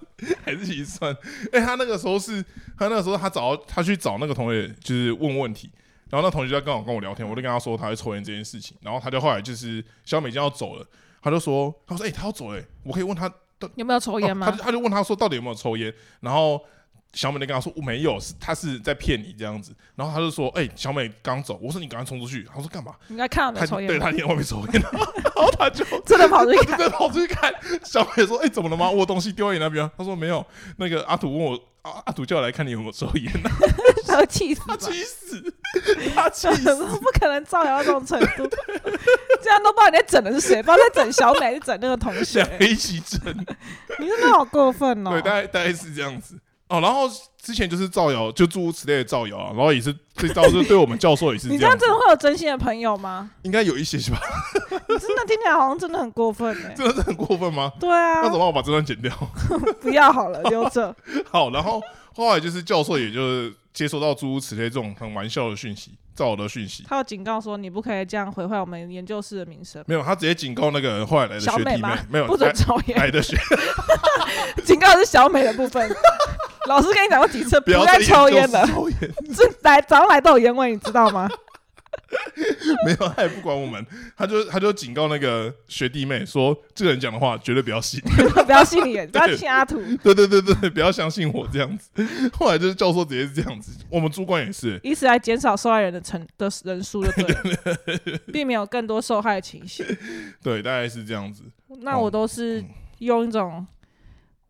[0.45, 1.15] 还是算。
[1.51, 2.41] 哎、他那个时候是，
[2.77, 5.69] 他那个时候他找他去找那个同学，就是问问题，
[6.09, 10.85] 然后那同学就刚好跟我聊天，我就跟他说他会抽烟这件事情，然后他就后来就是小美已经要走了，
[11.21, 13.29] 他就说，他说，哎、他要走了、我可以问他
[13.75, 14.57] 有没有抽烟吗哦他？
[14.57, 16.63] 就他就问他说到底有没有抽烟，然后
[17.13, 22.95] 小美就跟他说我没有，是他是在骗你这样子，然后他就说，哎、小美刚走，我说你赶快冲出去，他说干嘛？
[23.07, 23.87] 你应该看到没他抽烟？
[23.87, 28.89] 对他一定在外面抽烟，然后他就真的跑出去看，真的跑出去看，小美说：“哎、怎么了吗？
[28.89, 30.45] 我东西丢在你那边。”他说：“没有。”
[30.77, 33.31] 那个阿土问我，阿阿土叫我来看你有没有抽烟，
[34.07, 34.77] 他会气死他？
[34.77, 35.53] 气死，
[36.15, 36.63] 他气我死。
[36.63, 38.47] 说不可能造谣到这种程度，
[39.43, 43.19] 这样都不知道你在整的是谁，不知道在整小美还是整那个同学一起整，
[43.99, 45.21] 你真的好过分哦对，！
[45.21, 46.39] 大概大概是这样子
[46.71, 46.81] 哦。
[46.81, 47.09] 然后
[47.41, 53.29] 之前就是造谣，就诸如此类的造谣啊，然后也是这招，是对我们教授也是这样 你这样真，的会有真心的朋友吗？
[53.43, 54.19] 应该有一些是吧？
[54.87, 56.73] 你真的听起来好像真的很过分哎。
[56.77, 57.71] 真的是很过分吗？
[57.79, 58.47] 对啊那，怎么办？
[58.47, 59.11] 我把这段剪掉。
[59.81, 60.95] 不要好了，留着。
[61.29, 61.81] 好，然后
[62.15, 66.83] 后来就是教授，也就是接收到诸如此类这种很玩笑的讯息，造谣的讯息。
[66.87, 69.83] 他有警告说你不可以这样毁坏我们研究室的名声。
[69.87, 71.97] 没有，他直接警告那个后来来的学弟妹小美吗，？
[72.09, 72.97] 没有不准抽烟。
[72.97, 73.37] 来的学
[74.65, 75.89] 警告是小美的部分。
[76.67, 78.67] 老师跟你讲过几次，不要再抽烟了。
[79.35, 81.27] 这来早上来都有烟味，你知道吗？
[82.85, 87.99] 没有，他也不管我们，他就他就警告那个学弟妹说，这个人讲的话绝对不要信，
[88.45, 89.81] 不要信你，不要信阿土。
[90.03, 91.89] 对对对对，不要相信我这样子。
[92.33, 99.85] 后来就是教授直接是这样子，我们主管也是，以此来减少受害人的成的人数，就对了，避免有更多受害的情形。
[100.41, 101.43] 对，大概是这样子。
[101.81, 102.69] 那我都是嗯
[102.99, 103.65] 用一种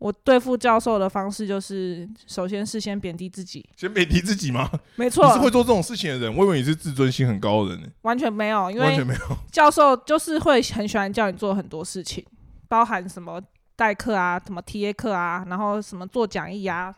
[0.02, 3.64] 我对付教授的方式，就是首先事先贬低自己。
[3.76, 4.68] 先贬低自己吗？
[4.96, 9.20] 没你是，会做这种事情的人，我以为你是自尊心很高的人呢，完全没有，因为完全没有。
[9.52, 12.24] 教授就是会很喜欢叫你做很多事情，
[12.66, 13.40] 包含什么
[13.76, 16.92] 代课啊、什么 TA 课啊，然后什么做讲义啊、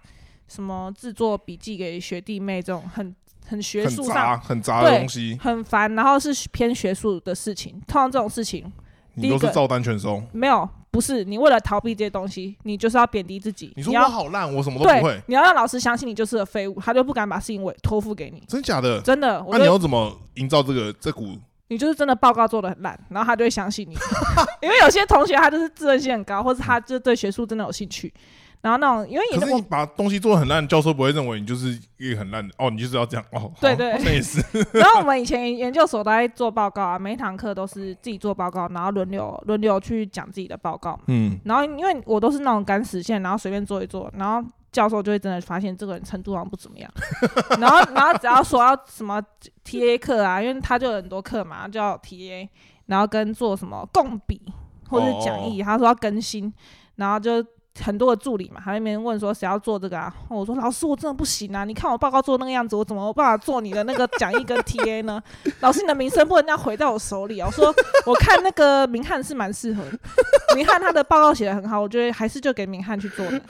[0.48, 3.14] 什么制作笔记给学弟妹这种很
[3.46, 7.78] 很学很术上杂很杂的对东西，很烦，然后是偏学术的事情。
[7.86, 8.72] 通常这种事情，
[9.14, 10.22] 你都是照单全收。
[10.32, 13.72] 没有，不是你为了逃避这些东西，你就是要贬低自己。
[13.74, 18.40] 你说要我好烂，我什么都不会，，你要让老师相信你就是个废物，他就不敢把事情委托付给你。
[18.46, 19.00] 真假的？
[19.00, 21.36] 真的，那就你要怎么营造这个这股？
[21.66, 23.96] 你就是真的报告做的很烂，然后他就会相信你。
[24.62, 28.14] 因为有些同学他就是自尊心很高，或者他就对学术真的有兴趣，
[28.64, 33.52] 然后那种因为你是你把东西做的很烂，教授不会认为你就是一个很烂的哦，你就是要这样哦。
[33.60, 34.42] 对对那也是。
[34.72, 40.98] 然后我们以前研究所都在做报告啊，每一堂课都是自己做报告，然后轮流轮流去讲自己的报告。
[41.08, 46.90] 嗯，然后因为我都是那种赶死线，然后随便做一做，然后教授就会真的发现这个人程度好像不怎么样。
[47.60, 49.22] 然后然后只要说要什么
[49.62, 52.48] TA 课啊，因为他就有很多课嘛，就要 TA，
[52.86, 54.40] 然后跟做什么共笔
[54.88, 56.50] 或者是讲义，他说要更新，
[56.96, 57.44] 然后就。
[57.82, 60.14] 很多的助理嘛，他在那边问说谁要做这个啊？
[60.28, 61.64] 我说老师我真的不行啊！
[61.64, 65.20] 你看我报告做那个样子，我怎么有办法做你的那个讲义跟 TA 呢？
[65.60, 67.46] 老师你的名声不能这样毁在我手里啊！
[67.46, 67.74] 我说
[68.06, 69.98] 我看那个明翰是蛮适合的，
[70.54, 73.40] 明翰他的报告写的很好，我觉得还是就给明翰去做的。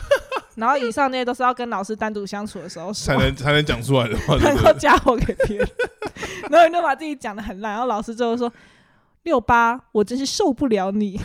[0.55, 4.65] 然后以上那些都是要跟老师单独相处的时候才，能才能讲出来的话， 对能？
[4.65, 5.69] 够加我给别人。
[6.49, 8.51] 然后你就把自己讲的很烂，然后老师就会说
[9.25, 11.21] 六八，我真是受不了你，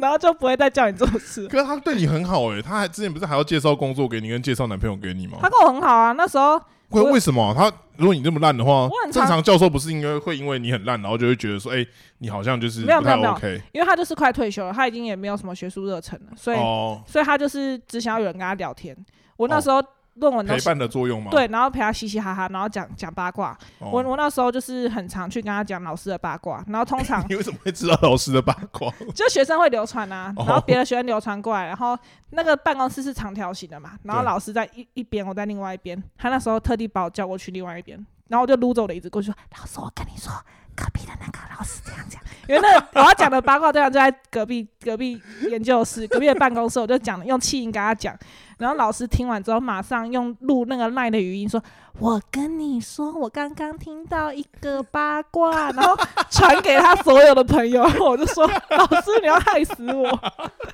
[0.00, 1.46] 然后就不会再叫你做事。
[1.48, 5.48] 可是他对你很好哎，他还之前不是还要介绍工作给你，跟介绍男朋友给你吗他？
[5.48, 11.84] 跟我很好啊，那时候为为什么他如果你这么烂的话正常教授不是应该会因为你很烂，然后就会觉得说，哎，
[12.18, 18.96] 你好像就是不太没有没有没有 OK 因为他就是快退休了，他已经也没有什么学术热忱了，所以、哦，所以他就是只想要有人跟他聊天。
[19.36, 19.82] 我那哦时候
[20.16, 21.30] 论文都陪伴的作用吗？
[21.30, 23.56] 对，然后陪他嘻嘻哈哈，然后讲讲八卦。
[23.78, 28.92] 哦，我我那时候就是很常去跟他讲老师的八卦，然后通常 你为什么会知道老师的八卦？
[29.14, 31.98] 就学生会流传啊，哦然后别的学生流传过来，然后
[32.30, 36.02] 那个办公室是长条形的嘛，然后老师在一一边，我在另外一边。
[36.16, 37.98] 他那时候特地把我叫过去另外一边，
[38.28, 40.32] 然后我就撸着我的椅子过去说：“老师，我跟你说，
[40.76, 48.16] 隔壁的那个老师这样讲。”因为那我要讲的八卦对象就在隔壁隔壁研究室 隔壁的办公室，我就讲用气音跟他讲，
[48.58, 51.60] 然后老师听完之后马上用录那个赖的语音说
[51.98, 55.98] ：“我跟你说，我刚刚听到一个八卦，然后
[56.30, 57.82] 传给他所有的朋友。
[57.98, 60.04] ”我就说：“老师，你要害死我！”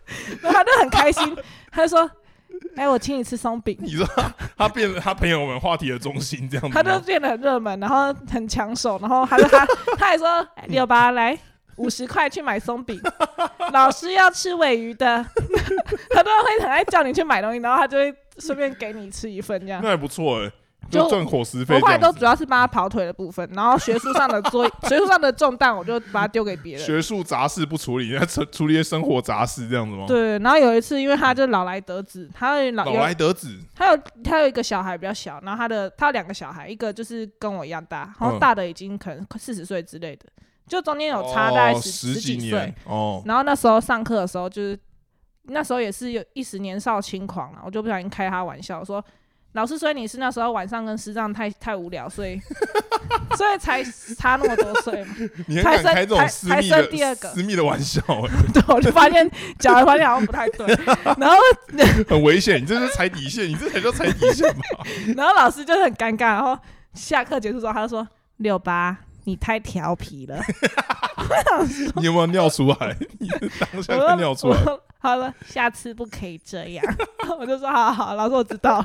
[0.42, 1.34] 然后他就很开心，
[1.72, 2.10] 他就说
[2.76, 6.74] ：“哎、我请你吃松饼。”你说他他变了他朋友们话题的中心这样子？
[6.74, 9.66] 他就变得很热门，然后很抢手，然后他说他
[9.98, 11.38] 他还说哎六八来
[11.76, 13.00] 五十块去买松饼，
[13.72, 15.24] 老师要吃尾鱼的，
[16.14, 19.88] 他都会很爱叫你去买东西，然后他就会顺便给你吃一份这样那。
[19.90, 20.54] 还不错哎，就
[20.90, 21.98] 就赚伙食费我后来。
[21.98, 26.84] 都主要是帮他跑腿的部分，然后学术上的作 学术上的重担我就把它丢给别人。
[26.84, 30.04] 学术杂事不处理，要处处理一些生活杂事这样子吗？
[30.06, 40.26] 对，然后有一次，因为他就老来得子，他有老老来得子，他有他有一个小孩比较小，然后他的他有两个小孩，一个就是跟我一样大，然后嗯大的已经可能四十岁之类的，
[40.66, 42.74] 就中间有差大概哦十、十几几岁年。
[42.84, 44.78] 哦，然后那时候上课的时候，就是
[45.44, 49.02] 那时候也是有一时年少轻狂了，我就不小心开他玩笑说。
[49.52, 52.40] 老师，所以你是那时候晚上跟师长太太无聊，所以
[53.36, 53.82] 所以才
[54.16, 55.14] 差那么多岁嘛？
[55.46, 60.66] 你很才生敢开这种私密生第二个私密的玩笑哎， 对，我就发现讲完发现好像不太对，
[61.18, 61.36] 然后
[62.08, 64.62] 很危险，你这是踩底线，你这才叫踩底线嘛？
[65.16, 66.58] 然后老师就很尴尬，然后
[66.94, 68.06] 下课结束之后，他就说
[68.38, 70.40] ：“六八，你太调皮了。
[71.96, 72.96] 你有没有尿出来？
[73.18, 74.58] 你当下就尿出来
[75.02, 76.84] 好了，下次不可以这样。
[77.38, 78.84] 我就说好好好，老师我知道。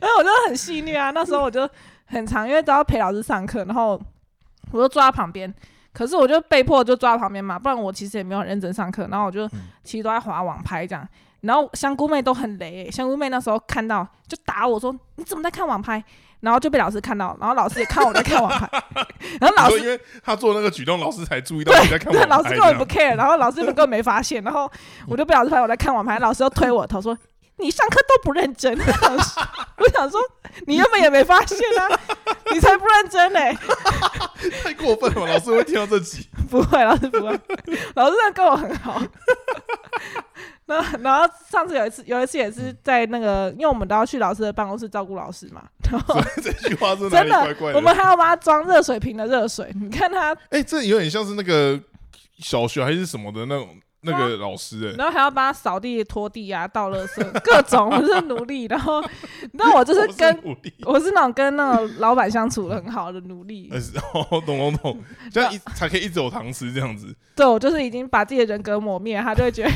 [0.00, 1.68] 然 后我就很戏虐啊，那时候我就
[2.06, 4.00] 很长，因为都要陪老师上课，然后
[4.72, 5.52] 我就坐在旁边。
[5.92, 9.06] 可是我就被迫就坐在旁边嘛，不然我其实也没有很认真上课。
[9.10, 11.06] 然后我就嗯其实都在划网拍这样。
[11.42, 16.02] 然后香菇妹都很雷、欸，香菇妹那时候看到就打我说你怎么在看网拍？
[16.40, 18.68] 然后就被老师看到，然后老师也看我在看网拍，
[19.40, 24.70] 然后老师因为他做那个举动，老师才注意到对你在看对，网老师根本不 care，然后老师根本没发现，然后
[25.06, 27.16] 我就被老师发现我在看网拍，老师又推我头说。
[27.62, 29.42] 你上课都不认真，我想说
[29.76, 30.18] 我想说，
[30.66, 32.00] 你根本也没发现啊，
[32.54, 33.54] 你才不认真嘞、
[34.62, 36.26] 太过分了，老师会听到这集。
[36.48, 37.38] 不会，老师不会，
[37.96, 39.02] 老师真的跟我很好。
[40.70, 51.78] 然后，然后上次有一次，有一次也是在那个，因为我们都要去老师的办公室照顾老师嘛，然后这句话 真的我们还要帮他装热水瓶的热水，你看他哎、这有点像是那个
[52.38, 53.68] 小学还是什么的那种
[54.02, 58.64] 那个老师哎、然后还要帮他扫地、拖地啊、倒垃圾，各种，我是奴隶。
[58.64, 59.04] 然后，
[59.52, 60.72] 那我就是跟努力。
[60.86, 63.68] 我是那种跟那个老板相处的很好的奴隶。
[63.70, 63.78] 呃，
[64.14, 67.14] 哦，懂懂懂，这样一才可以一直有糖吃这样子。
[67.36, 69.70] 对我就是已经把自己的人格抹灭，他就会觉得，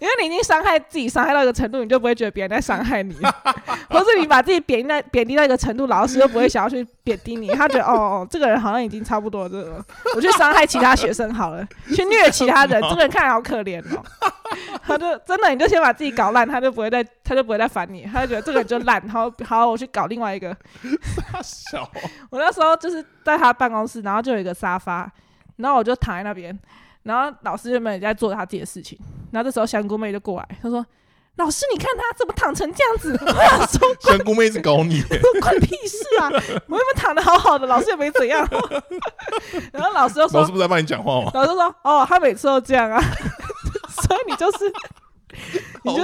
[0.00, 3.14] 因为你已经伤害自己，伤害到一个程度，你就不会觉得别人在伤害你，
[3.90, 9.84] 或是你把自己贬低在贬低到一个程度，老师就不会想要去贬低你，他觉得哦哦，这个人好像已经差不多这个，
[10.14, 14.02] 我去伤害其他学生好了， 去虐其他人，这个人看起来好可怜哦。
[14.86, 20.54] 他就真的，你就先把自己搞烂，他就不会再，他就不会再烦你，他就觉得这个人就烂，好 好，我去搞另外一个。
[22.30, 25.10] 我那时候就是在他办公室，然后就有一个沙发，
[25.56, 26.56] 然后我就躺在那边，
[27.04, 28.98] 然后老师原本也在做他自己的事情，
[29.30, 30.84] 然后这时候香菇妹就过来，她说
[31.36, 35.02] ：“老师，你看他怎么躺成这样子？” 我想说，香菇妹一直搞你，
[35.40, 36.28] 关你屁事啊！
[36.66, 38.48] 我原本躺的好好的，老师也没怎样。
[39.72, 43.00] 然后老师就说老师：“不是在帮你讲话吗？”老师说：“哦，他每次都这样啊，
[44.02, 44.72] 所以你就是。”
[45.82, 46.02] 你就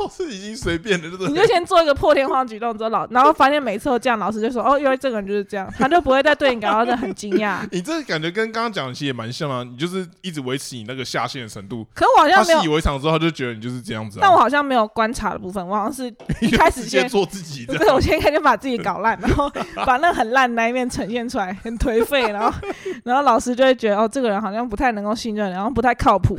[0.00, 1.34] 老师，已经随便了，对不你？
[1.34, 7.58] 就先做一个破天荒举动之后，老然后发现每次都这样，老师就说：“哦，因为这个人就是这样。”他就不会再对你感到很惊讶。
[7.70, 14.22] 你这感觉跟刚刚讲的其实也蛮像啊，你就是一直维持你那个下线的程度，可我好像没有习以，为常之后，他就觉得你就是这样子啊。
[14.22, 16.06] 但我好像没有观察的部分，我好像是
[16.40, 19.50] 一开始先做自己不的，是我先开始把自己搞烂，然后
[19.84, 22.52] 把那很烂那一面呈现出来，很颓废，然后
[23.04, 26.38] 然后老师就会觉得哦，这个人好像不太能够信任，然后不太靠谱。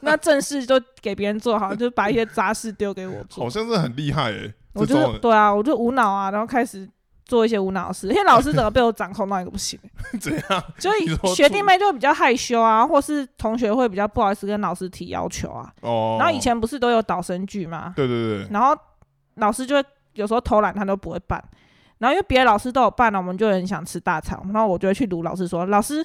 [0.00, 3.50] 那正事就给别人做好，就把一些杂事丢给我做好。
[3.50, 4.52] 像是很厉害诶。
[4.72, 6.88] 我就是对啊，我就无脑啊，然后开始
[7.24, 9.78] 做一些无脑的事，因为老师整个被我掌控到一个不行。
[10.20, 10.64] 怎样？
[10.78, 10.90] 就
[11.34, 15.72] 学弟妹就比较害羞啊，或是同学会比较不好意思跟老师提要求啊。
[15.80, 17.92] 哦，然后以前不是都有导生剧吗？
[17.96, 18.76] 对对对，然后
[19.36, 19.84] 老师就会
[20.14, 21.42] 有时候偷懒，他都不会办。
[21.98, 26.04] 然后因为别的老师都有办了，我们就很想吃大餐，然后我就会去卢老师说：“老师，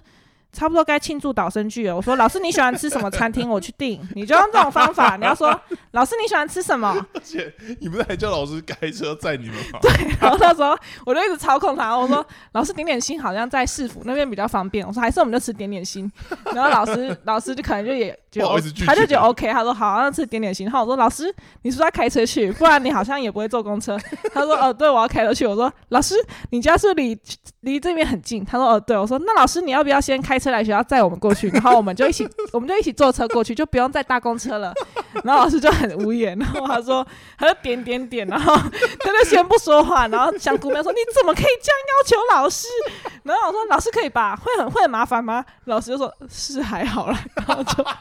[0.51, 3.49] 差不多该庆祝导生剧了。”我说：“老师，你喜欢吃什么餐厅？
[3.49, 5.49] 我去订。”你就用这种方法，你要说
[5.91, 16.11] ：“老师，你喜欢吃什么而且你不是还叫老师开车载你们吗？？”对然后那时候我就一直操控他，我说：“老师，点点心好像在市府那边比较方便。”我说：“还是我们就吃点点心。”
[16.53, 18.41] 然后老师老师就可能就也就
[18.85, 21.33] 他就觉得 OK，他说：“好，那吃点点心。”然后我说：“老师，
[21.63, 22.51] 你是不是要开车去？
[22.53, 23.97] 不然你好像也不会坐公车。”
[24.33, 26.15] 他说：“哦，对，我要开车去。”我说：“老师，
[26.49, 27.17] 你家是离
[27.61, 31.47] 离这边很近？”他说：“哦，对。”我说：“那老师，你要不要先开车来学校载我们过去？
[31.49, 34.73] 然后我们就一起， 我们就一起坐车过去，就不用再搭公车了。”
[35.23, 37.05] 然后老师就很无言，然后他说
[37.37, 42.67] ：“他就点点点，然后他就先不说话，然后香菇妹说：‘你怎么可以这样要求老师？’
[43.23, 44.35] 然后我说：‘老师可以吧？
[44.35, 47.85] 会很会很麻烦吗？’老师就说：‘是还好啦。’然后就。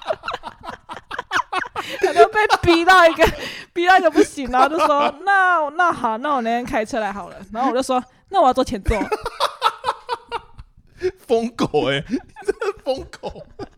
[2.03, 3.26] 他就被逼到一个
[3.72, 8.97] 逼到一个不行，然后就说：“那那好，那我那天开车来好了。”然后我就说：“那我要坐前座。
[11.26, 13.42] 疯狗诶，你真的疯狗。”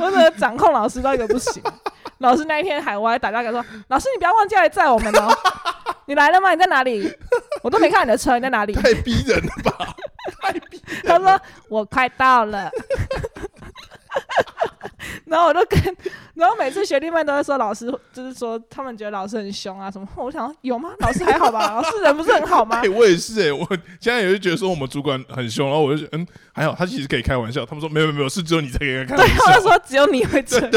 [0.00, 1.62] 我怎么掌控老师到一个不行。
[2.18, 5.28] 老师那一天还我还打电话给说：“老师，你不要忘记来载我们哦。
[6.06, 6.52] 你来了吗？
[6.52, 7.12] 你在哪里？
[7.62, 9.94] 我都没看你的车，你在哪里太逼人了吧？
[10.40, 12.70] 太逼？”他说：“我快到了。”
[15.26, 15.80] 然后我就跟，
[16.34, 20.06] 然后每次学弟妹都会说老师，就是说他们觉得老师很凶啊什么。
[20.16, 20.90] 我想有吗？
[21.00, 21.72] 老师还好吧？
[21.74, 22.88] 老师人不是很好吗 哎、？
[22.88, 23.66] 我也是哎、我
[24.00, 27.64] 现在也是觉得说我们主管很凶，然后我就觉得嗯还好，他其实可以开玩笑。
[27.64, 29.60] 他们说没有没有没有，是只有你才可以开对玩，他们笑。
[29.60, 30.70] 说只有你会这样。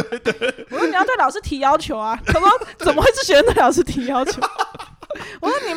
[0.70, 2.20] 我说你要对老师提要求啊。
[2.26, 2.49] 他说
[2.80, 4.41] 怎么会是学生对老师提要求？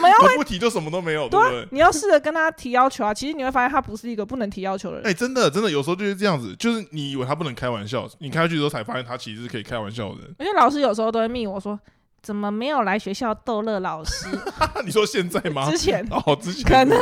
[0.09, 3.12] 我不提就什么都没有，对你要试着跟他提要求啊。
[3.12, 5.07] 其实你会发现他不是一个不能提要求的人。
[5.07, 10.34] 哎、真的真的，有时候就是这样子，就是你以为他不能开玩笑，你开下去之后才发现他其实是可以开玩笑的人。
[10.38, 11.78] 而且老师有时候都会密我说，
[12.22, 14.26] 怎么没有来学校逗乐老师？
[14.84, 15.68] 你说现在吗？
[15.70, 16.98] 之前哦，之前可能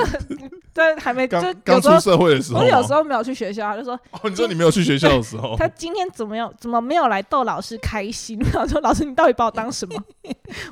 [0.72, 6.53] 在还没就刚出社会的时候我，有时候没有去学校，他就说哦，你说你没有去学校的时候， 他今天怎么样？
[6.59, 8.38] 怎么没有来逗老师开心？
[8.55, 10.03] 我说老师，你到底把我当什么？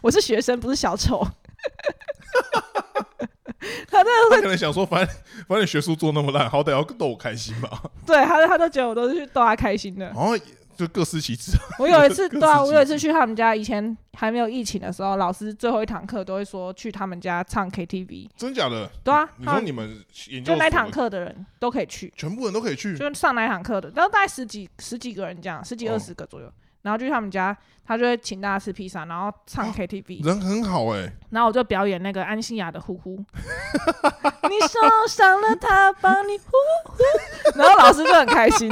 [0.03, 1.27] 我是学生，不是小丑。
[3.91, 5.15] 他真的他可能想说，反正
[5.49, 7.83] 反正学术做那么烂，好歹要逗我开心吧。
[8.07, 10.07] 对他，他都觉得我都是去逗他开心的。
[10.07, 10.39] 然后
[10.77, 11.53] 就各司其职。
[11.79, 18.29] 我有一次，对啊，我有一次去他们家，以前还没有疫情的时候，老师最后一堂课都会说去他们家唱 KTV。
[18.37, 18.89] 真假的？
[19.03, 26.51] 对啊，你说你们研究就那所堂课的人都可以去，全部人都可以去，就上那一堂课的，然后大概十几十几个人这样，十几哦二十个左右。
[26.89, 27.55] 然后去他们家，
[27.87, 33.15] 他就会请大家吃披萨，然后唱 KTV，、人很好哎、然后我就表演那个安心雅的呼呼，
[34.49, 36.45] 你受伤了，他帮你呼
[36.87, 38.71] 呼，然后老师就很开心，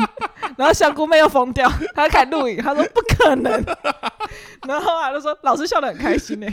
[0.56, 3.52] 然后香菇妹又疯掉，她开始录影，她说不可能，
[4.66, 6.46] 然后他就说老师笑得很开心呢、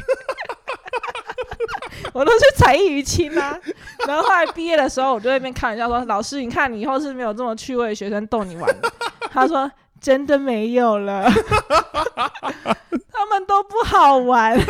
[2.12, 3.58] 我都去才艺于亲啊，
[4.06, 8.92] 然后后来毕业的时候，我就在那边开玩笑说：“老师，你看你以后是没有这么趣味的学生逗你玩的。”
[9.32, 9.72] 他说
[10.04, 11.24] ：“真的没有了，
[13.10, 14.60] 他们都不好玩。”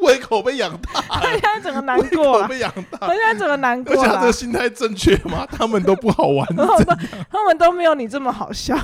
[0.00, 3.14] 胃口被养大，他现在整个难胃过胃，口被养大他。
[3.14, 5.46] 现在整个难过了而且他这个，心态正确吗？
[5.50, 6.46] 他们都不好玩，
[7.30, 8.76] 他们都没有你这么好笑。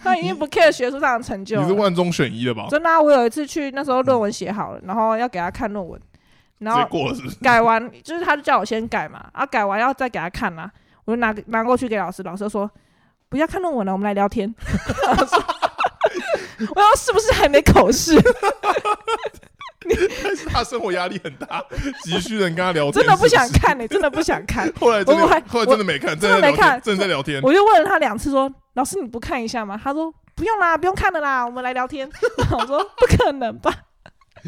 [0.00, 1.62] 他已经不 care 学术上的成就了。
[1.62, 2.66] 你是万中选一的吧？
[2.70, 6.00] 真的啊、我有一次去那时候论文写好了，然后要给他看论文，
[6.58, 6.86] 然后？
[7.42, 10.70] 改完就是他就叫我先改嘛，啊改完要再给他看啦、
[11.08, 12.70] 我就拿拿过去给老师，老师就说
[13.30, 14.54] 不要看论文了，我们来聊天。
[16.74, 18.14] 我说是不是还没口试？
[20.22, 21.64] 但是他生活压力很大，
[22.04, 23.48] 急需人跟他聊天，真的不想。
[23.52, 24.70] 看呢、真的不想看。
[24.78, 27.40] 后来真的还后来真的没看，真的没看真的在聊天。
[27.42, 29.80] 我就问了他两次说，老师你不看一下吗？
[29.82, 32.06] 他说不用啦，不用看了啦，我们来聊天。
[32.50, 33.72] 我说不可能吧，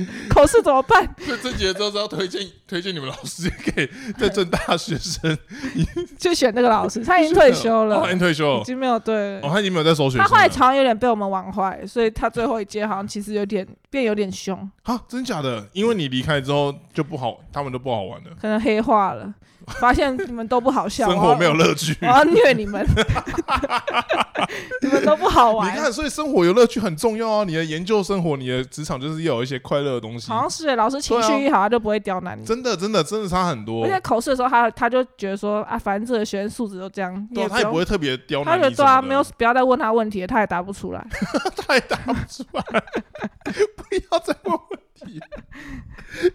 [0.30, 1.04] 口试怎么办？
[1.18, 3.88] 所以这节之后是要推荐推荐你们老师给
[4.18, 5.36] 在正大学生，
[6.18, 9.50] 就选那个老师， 他已经退休哦，了他已，经退休了已，经没有对哦，。
[9.52, 10.22] 他已经没有在收学生。
[10.22, 15.66] 他后来常常有点被我们玩坏，所以他最后一届好像其实有点变有点凶，啊，真假的？
[15.72, 19.32] 因为你离开之后就不好，他们都不好玩了，可能黑化了，
[19.78, 22.06] 发现你们都不好笑，生活没有乐趣我。
[22.06, 22.84] 要，虐你们，
[24.82, 25.78] 你们都不好玩你。
[25.78, 27.44] 看，所以生活有乐趣很重要啊！
[27.44, 30.40] 你的研究生活，你的职场就是要有一些快乐的东西好。
[30.40, 32.44] 像是耶老师情绪一好，他就不会刁难你。
[32.44, 33.88] 真的，真的，真的差很多而。
[33.88, 41.06] 且考试的时候他，他就觉得说啊，反正这个学生素质都这样，对啊，他也也不会特别刁难你他觉得对啊，没有，不要再问他问题了，他也答不出来。
[41.56, 42.62] 他也答不出来。
[43.76, 44.58] 不要再问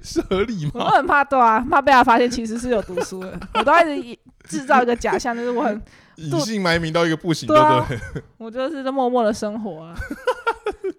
[0.01, 0.71] 是合理吗？
[0.75, 5.81] 我都很怕，对啊，怕被他发现其实是有读书的， 我都一直以制造一个假象，就是我很，
[6.17, 8.23] 隐姓埋名到一个不行，对对啊不对？
[8.37, 9.95] 我就是在默默的生活啊。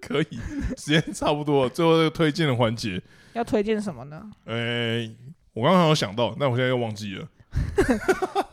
[0.00, 0.38] 可以，
[0.76, 3.02] 时间差不多了，最后这个推荐的环节，
[3.32, 4.22] 要推荐什么呢？
[4.44, 5.10] 哎，
[5.52, 7.26] 我刚刚有想到，但我现在又忘记了，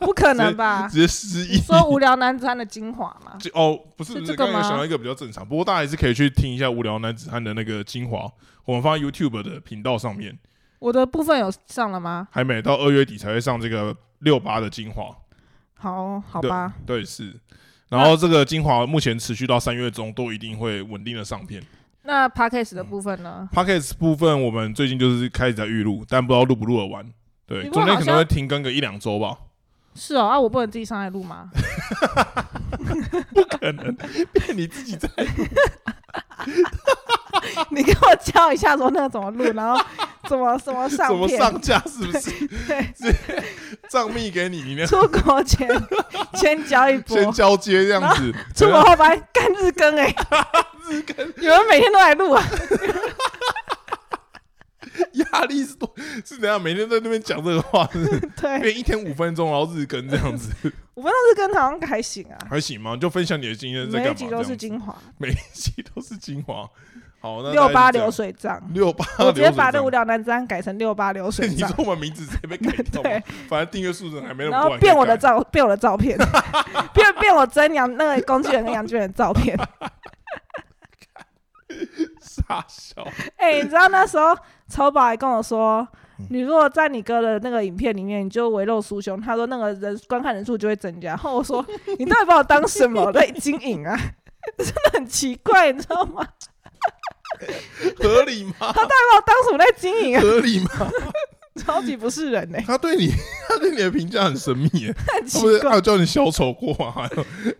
[0.00, 0.88] 不可能吧？
[0.88, 1.58] 直接失忆。
[1.58, 3.36] 说无聊男子汉的精华嘛？
[3.38, 8.28] 就哦，不是这个吗刚刚有想到一个比较正常，不过大家还是可以去听一下《无聊男子汉》的那个精华，
[8.64, 10.38] 我们放在 YouTube 的频道上面，
[10.78, 12.28] 我的部分有上了吗？
[12.30, 15.16] 还没到二月底才会上这个六八的精华，
[15.74, 17.40] 好好吧，对是。
[17.90, 21.62] 然后这个精华目前持续到三月中都一定会稳定的上片。
[22.02, 27.06] 那 podcast 的部分呢？Pockets 部分我们最近就是开始在预录，但不知道录不录得完。
[27.46, 29.38] 对，中间可能会停更个一两周吧，
[29.94, 31.50] 是哦，啊，我不能自己上来录吗？
[33.32, 33.94] 不可能
[34.32, 35.08] 变你自己在
[37.70, 39.84] 你给我教一下说那个怎么录，然后
[40.28, 42.30] 怎么怎么上怎么片，上架，是不是？
[42.68, 42.92] 对，
[43.88, 45.68] 账密给你，你那出国前
[46.34, 47.16] 先交一波。
[47.16, 50.14] 先，交接这样子，出国后发现干日更哎、
[50.88, 52.42] 日更，你们每天都来录啊，
[55.34, 55.92] 压力是多，
[56.24, 56.60] 是怎样？
[56.60, 57.88] 每天在那边讲这个话，
[58.36, 60.50] 对，变一天五分钟，然后日更这样子，
[60.94, 62.96] 五分钟日更好像还行啊，还行吗？
[62.96, 63.88] 就分享你的经验？
[63.88, 66.68] 每一集都是精华，每一集都是精华。
[67.20, 68.62] 好，那六八流流水账。
[68.74, 73.22] 六八，我直接把那流水无聊男子汉改成六八流水账 你账说，我们名字直接被改掉对？
[73.48, 76.18] 反正订阅数字还没那么然，后变我的照，变我的照片，
[76.92, 79.58] 变变我真杨那个工具人跟杨巨人的照片。
[82.20, 83.06] 傻笑。
[83.36, 84.36] 哎、你知道那时候
[84.68, 85.86] 丑宝还跟我说，
[86.18, 91.08] 嗯你如果在你哥的那个影片里面，你就围露酥胸，他说那个人观看人数就会增加。
[91.10, 91.64] 然后我说，
[91.98, 93.98] 你到底把我当什么在经营啊？
[94.58, 96.26] 真的很奇怪，你知道吗？
[97.98, 98.52] 合理吗？
[98.60, 100.20] 他到底把我当什么在经营啊？
[100.20, 100.90] 合理吗？
[101.56, 103.08] 超级不是人呢、他对你，
[103.48, 104.92] 他对你的评价很神秘耶。
[105.06, 105.74] 很他奇怪不是还。
[105.76, 107.08] 有叫你小丑过吗？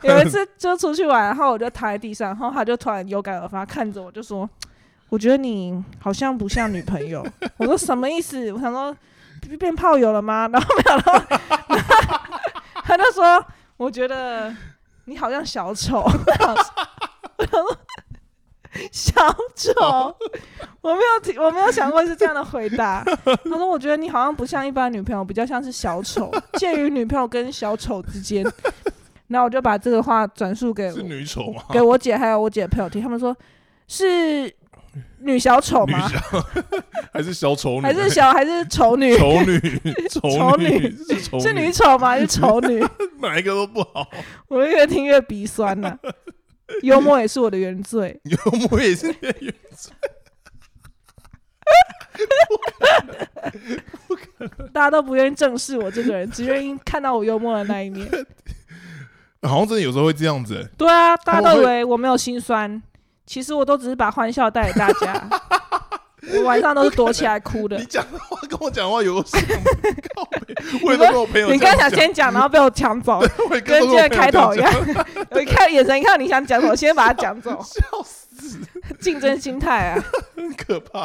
[0.02, 4.48] 有一次就出去玩，然后我就躺在地上，然后他就突然有感而发，看着我就说
[5.09, 7.24] ：“我觉得你好像不像女朋友。
[7.59, 8.94] ”我说：“什么意思？”我想说
[9.42, 10.48] 变变炮友了吗？
[10.52, 12.20] 然后没有，然 后
[12.84, 13.44] 他就说
[13.76, 14.55] ：“我觉得
[15.05, 16.00] 你好像小丑。”
[17.36, 17.76] 我想说
[18.90, 19.12] 小
[19.55, 20.16] 丑，
[20.80, 23.05] 我没有听，我没有想过是这样的回答。
[23.05, 28.44] 他说：“我觉得你好像不像一般女朋友，比较像是小丑，介于女朋友跟小丑之间。”
[29.28, 31.62] 然后我就把这个话转述给是女丑吗？
[31.70, 33.34] 给我姐还有我姐的朋友听，他们说
[33.86, 34.52] 是
[35.20, 36.09] 女小丑吗？
[37.12, 37.82] 还是小丑女？
[37.82, 39.16] 还是小还是丑女？
[39.16, 39.61] 丑女？
[40.09, 42.09] 丑 丑女女是丑是女丑吗？
[42.09, 42.84] 还是丑女？
[43.20, 44.09] 哪一个都不好。
[44.49, 45.99] 我越听越鼻酸了、
[46.82, 48.38] 幽默也是我的原罪，幽
[48.68, 49.92] 默也是你的原罪
[54.72, 58.07] 大家都不愿意正视我这个人，只愿意看到我幽默的那一面。
[59.42, 60.68] 好像真的有时候会这样子、欸。
[60.76, 62.82] 对啊，大家都以为我没有心酸，
[63.27, 65.29] 其实我都只是把欢笑带给大家。
[66.33, 67.85] 我晚上都是躲起来哭的你。
[67.85, 69.37] 讲的话跟我讲话有什
[70.16, 70.27] 么，
[70.83, 73.18] 我也都跟我朋友你刚想先讲，然后被我抢走，
[73.51, 75.07] 我也跟今天都跟我朋友开头一这样样。
[75.33, 77.51] 我一看眼神，一看你想讲什么，先把它讲走。
[77.51, 78.59] 讲，笑死，
[79.01, 80.03] 竞争心态啊，
[80.35, 81.03] 很可怕。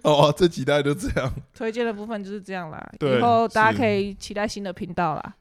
[0.00, 1.30] 哦，这几代都这样。
[1.54, 2.82] 推荐的部分就是这样啦。
[2.98, 5.34] 对以后大家是可以期待新的频道啦。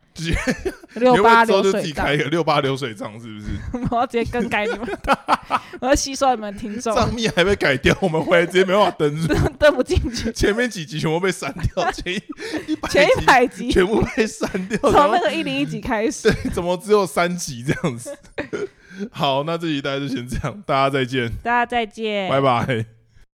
[0.96, 3.48] 六八流水账己开一，个六八流水账，是不是？
[3.92, 5.20] 我要直接更改你们的，
[5.82, 10.32] 我要吸收你们听众，账密还被改掉，我们回来直接没办法登入，登登不进去。
[10.32, 12.22] 前面几集全部被删掉，前一
[12.90, 18.18] 前一集百集全部被删掉，从那个一零一集开始，怎么只有三集这样子？
[19.12, 22.95] 好，那这集大家就先这样，大家再见，大家再见，拜拜。